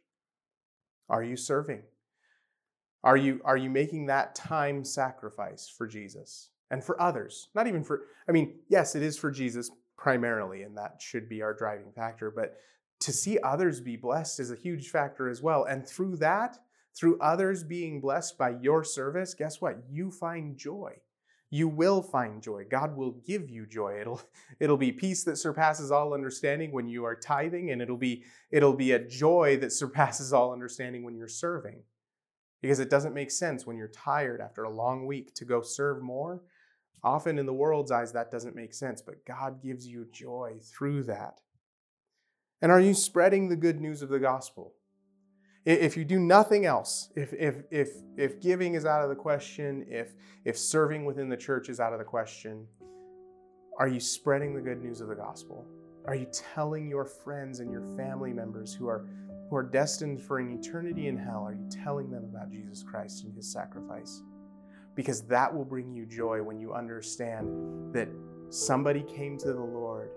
Are 1.08 1.22
you 1.22 1.36
serving? 1.36 1.82
Are 3.04 3.16
you, 3.16 3.40
are 3.44 3.56
you 3.56 3.70
making 3.70 4.06
that 4.06 4.34
time 4.34 4.82
sacrifice 4.84 5.68
for 5.68 5.86
Jesus 5.86 6.50
and 6.70 6.82
for 6.82 7.00
others? 7.00 7.48
Not 7.54 7.66
even 7.66 7.84
for, 7.84 8.06
I 8.28 8.32
mean, 8.32 8.54
yes, 8.68 8.96
it 8.96 9.02
is 9.02 9.18
for 9.18 9.30
Jesus, 9.30 9.70
primarily, 9.96 10.62
and 10.62 10.76
that 10.76 11.00
should 11.00 11.28
be 11.28 11.42
our 11.42 11.54
driving 11.54 11.92
factor. 11.92 12.30
But 12.30 12.56
to 13.00 13.12
see 13.12 13.38
others 13.42 13.80
be 13.80 13.96
blessed 13.96 14.40
is 14.40 14.50
a 14.50 14.56
huge 14.56 14.88
factor 14.88 15.28
as 15.28 15.42
well. 15.42 15.64
And 15.64 15.86
through 15.86 16.16
that, 16.18 16.58
through 16.96 17.18
others 17.20 17.64
being 17.64 18.00
blessed 18.00 18.38
by 18.38 18.50
your 18.60 18.84
service, 18.84 19.34
guess 19.34 19.60
what? 19.60 19.78
You 19.90 20.10
find 20.10 20.56
joy. 20.56 20.94
You 21.50 21.68
will 21.68 22.02
find 22.02 22.42
joy. 22.42 22.64
God 22.68 22.96
will 22.96 23.12
give 23.26 23.48
you 23.50 23.66
joy. 23.66 24.00
It'll 24.00 24.20
it'll 24.60 24.76
be 24.76 24.92
peace 24.92 25.24
that 25.24 25.36
surpasses 25.36 25.90
all 25.90 26.14
understanding 26.14 26.72
when 26.72 26.88
you 26.88 27.04
are 27.04 27.14
tithing 27.14 27.70
and 27.70 27.82
it'll 27.82 27.96
be 27.96 28.24
it'll 28.50 28.72
be 28.72 28.92
a 28.92 28.98
joy 28.98 29.56
that 29.60 29.72
surpasses 29.72 30.32
all 30.32 30.52
understanding 30.52 31.04
when 31.04 31.16
you're 31.16 31.28
serving. 31.28 31.82
Because 32.62 32.80
it 32.80 32.88
doesn't 32.88 33.12
make 33.12 33.30
sense 33.30 33.66
when 33.66 33.76
you're 33.76 33.88
tired 33.88 34.40
after 34.40 34.64
a 34.64 34.70
long 34.70 35.06
week 35.06 35.34
to 35.34 35.44
go 35.44 35.60
serve 35.60 36.02
more 36.02 36.40
Often 37.04 37.38
in 37.38 37.44
the 37.44 37.52
world's 37.52 37.90
eyes, 37.90 38.12
that 38.12 38.32
doesn't 38.32 38.56
make 38.56 38.72
sense, 38.72 39.02
but 39.02 39.26
God 39.26 39.62
gives 39.62 39.86
you 39.86 40.06
joy 40.10 40.54
through 40.62 41.02
that. 41.04 41.42
And 42.62 42.72
are 42.72 42.80
you 42.80 42.94
spreading 42.94 43.48
the 43.48 43.56
good 43.56 43.78
news 43.78 44.00
of 44.00 44.08
the 44.08 44.18
gospel? 44.18 44.72
If 45.66 45.98
you 45.98 46.04
do 46.04 46.18
nothing 46.18 46.64
else, 46.64 47.10
if, 47.14 47.34
if, 47.34 47.56
if, 47.70 47.90
if 48.16 48.40
giving 48.40 48.74
is 48.74 48.86
out 48.86 49.02
of 49.02 49.10
the 49.10 49.14
question, 49.14 49.84
if, 49.88 50.14
if 50.46 50.58
serving 50.58 51.04
within 51.04 51.28
the 51.28 51.36
church 51.36 51.68
is 51.68 51.78
out 51.78 51.92
of 51.92 51.98
the 51.98 52.04
question, 52.04 52.66
are 53.78 53.88
you 53.88 54.00
spreading 54.00 54.54
the 54.54 54.60
good 54.62 54.82
news 54.82 55.02
of 55.02 55.08
the 55.08 55.14
gospel? 55.14 55.66
Are 56.06 56.14
you 56.14 56.26
telling 56.32 56.88
your 56.88 57.04
friends 57.04 57.60
and 57.60 57.70
your 57.70 57.82
family 57.96 58.32
members 58.32 58.74
who 58.74 58.88
are, 58.88 59.06
who 59.50 59.56
are 59.56 59.62
destined 59.62 60.22
for 60.22 60.38
an 60.38 60.58
eternity 60.58 61.08
in 61.08 61.16
hell, 61.18 61.44
are 61.46 61.54
you 61.54 61.68
telling 61.70 62.10
them 62.10 62.24
about 62.24 62.50
Jesus 62.50 62.82
Christ 62.82 63.24
and 63.24 63.34
his 63.34 63.50
sacrifice? 63.50 64.22
Because 64.94 65.22
that 65.22 65.52
will 65.52 65.64
bring 65.64 65.92
you 65.92 66.06
joy 66.06 66.42
when 66.42 66.58
you 66.58 66.72
understand 66.72 67.92
that 67.94 68.08
somebody 68.50 69.02
came 69.02 69.36
to 69.38 69.52
the 69.52 69.60
Lord, 69.60 70.10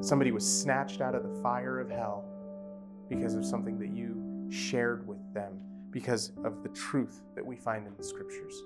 somebody 0.00 0.32
was 0.32 0.46
snatched 0.46 1.00
out 1.00 1.14
of 1.14 1.22
the 1.22 1.42
fire 1.42 1.80
of 1.80 1.90
hell 1.90 2.24
because 3.08 3.34
of 3.34 3.44
something 3.44 3.78
that 3.78 3.90
you 3.90 4.50
shared 4.50 5.06
with 5.06 5.18
them, 5.32 5.60
because 5.90 6.32
of 6.44 6.62
the 6.62 6.68
truth 6.70 7.22
that 7.34 7.44
we 7.44 7.56
find 7.56 7.86
in 7.86 7.92
the 7.96 8.04
scriptures. 8.04 8.62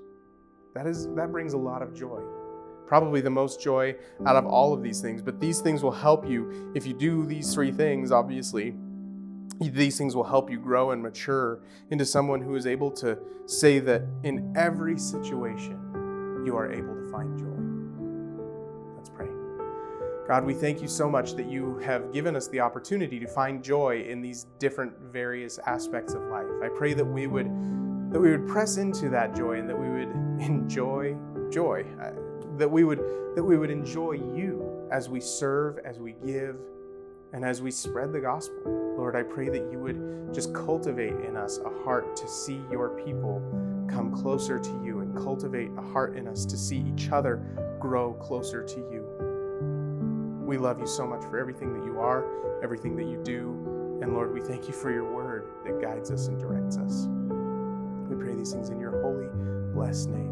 That 0.75 0.87
is 0.87 1.07
that 1.15 1.31
brings 1.31 1.53
a 1.53 1.59
lot 1.59 1.83
of 1.83 1.95
joy. 1.95 2.21
Probably 2.87 3.21
the 3.21 3.31
most 3.31 3.61
joy 3.61 3.95
out 4.27 4.37
of 4.37 4.47
all 4.47 4.73
of 4.73 4.83
these 4.83 5.01
things, 5.01 5.23
but 5.23 5.39
these 5.39 5.61
things 5.61 5.83
will 5.83 5.93
help 5.93 6.29
you 6.29 6.73
if 6.75 6.87
you 6.87 6.95
do 6.95 7.25
these 7.27 7.55
three 7.55 7.73
things, 7.73 8.11
obviously 8.11 8.75
these 9.71 9.99
things 9.99 10.17
will 10.17 10.25
help 10.25 10.51
you 10.51 10.59
grow 10.59 10.91
and 10.91 11.03
mature 11.03 11.61
into 11.91 12.05
someone 12.05 12.41
who 12.41 12.55
is 12.55 12.67
able 12.67 12.91
to 12.93 13.19
say 13.47 13.79
that 13.81 14.03
in 14.23 14.53
every 14.57 14.99
situation 14.99 15.79
you 16.45 16.57
are 16.57 16.73
able 16.73 16.95
to 16.95 17.11
find 17.11 17.39
joy. 17.39 18.97
Let's 18.97 19.11
pray. 19.11 19.29
God, 20.27 20.45
we 20.45 20.55
thank 20.55 20.81
you 20.81 20.89
so 20.89 21.09
much 21.09 21.35
that 21.35 21.47
you 21.47 21.79
have 21.79 22.13
given 22.13 22.37
us 22.37 22.49
the 22.49 22.61
opportunity 22.61 23.21
to 23.21 23.27
find 23.27 23.63
joy 23.63 24.03
in 24.09 24.21
these 24.21 24.47
different 24.59 24.93
various 25.01 25.59
aspects 25.67 26.15
of 26.15 26.23
life. 26.23 26.47
I 26.63 26.69
pray 26.69 26.95
that 26.95 27.05
we 27.05 27.27
would 27.27 27.47
that 28.13 28.21
we 28.21 28.31
would 28.31 28.47
press 28.47 28.77
into 28.77 29.09
that 29.09 29.35
joy 29.35 29.59
and 29.59 29.69
that 29.69 29.79
we 29.79 29.89
would 29.89 30.11
enjoy 30.41 31.17
joy. 31.51 31.85
that 32.59 32.71
we 32.71 32.85
would 32.85 33.01
that 33.35 33.43
we 33.43 33.57
would 33.57 33.71
enjoy 33.71 34.13
you 34.13 34.89
as 34.91 35.09
we 35.09 35.21
serve, 35.21 35.79
as 35.85 35.99
we 35.99 36.15
give, 36.25 36.57
and 37.33 37.45
as 37.45 37.63
we 37.63 37.71
spread 37.71 38.13
the 38.13 38.21
gospel. 38.21 38.82
Lord, 39.03 39.17
I 39.17 39.25
pray 39.25 39.49
that 39.49 39.69
you 39.73 39.81
would 39.81 40.33
just 40.33 40.55
cultivate 40.55 41.15
in 41.27 41.37
us 41.37 41.59
a 41.59 41.83
heart 41.83 42.15
to 42.15 42.29
see 42.29 42.61
your 42.71 42.91
people 43.05 43.43
come 43.89 44.13
closer 44.13 44.61
to 44.61 44.71
you 44.85 45.01
and 45.01 45.13
cultivate 45.17 45.73
a 45.77 45.83
heart 45.83 46.17
in 46.17 46.29
us 46.29 46.45
to 46.47 46.57
see 46.57 46.85
each 46.87 47.11
other 47.11 47.43
grow 47.81 48.13
closer 48.13 48.63
to 48.63 48.77
you. 48.77 49.05
We 50.47 50.57
love 50.57 50.79
you 50.79 50.87
so 50.87 51.05
much 51.05 51.23
for 51.23 51.37
everything 51.37 51.75
that 51.75 51.85
you 51.85 51.99
are, 51.99 52.25
everything 52.63 52.95
that 52.95 53.07
you 53.07 53.21
do. 53.25 53.99
And 54.01 54.15
Lord, 54.15 54.33
we 54.33 54.41
thank 54.41 54.69
you 54.69 54.73
for 54.73 54.93
your 54.93 55.13
word 55.13 55.49
that 55.65 55.81
guides 55.81 56.13
us 56.13 56.29
and 56.29 56.39
directs 56.39 56.77
us. 56.77 57.09
We 58.09 58.15
pray 58.25 58.37
these 58.37 58.53
things 58.53 58.69
in 58.69 58.79
your 58.79 59.03
holy, 59.03 59.27
blessed 59.75 60.11
name. 60.11 60.32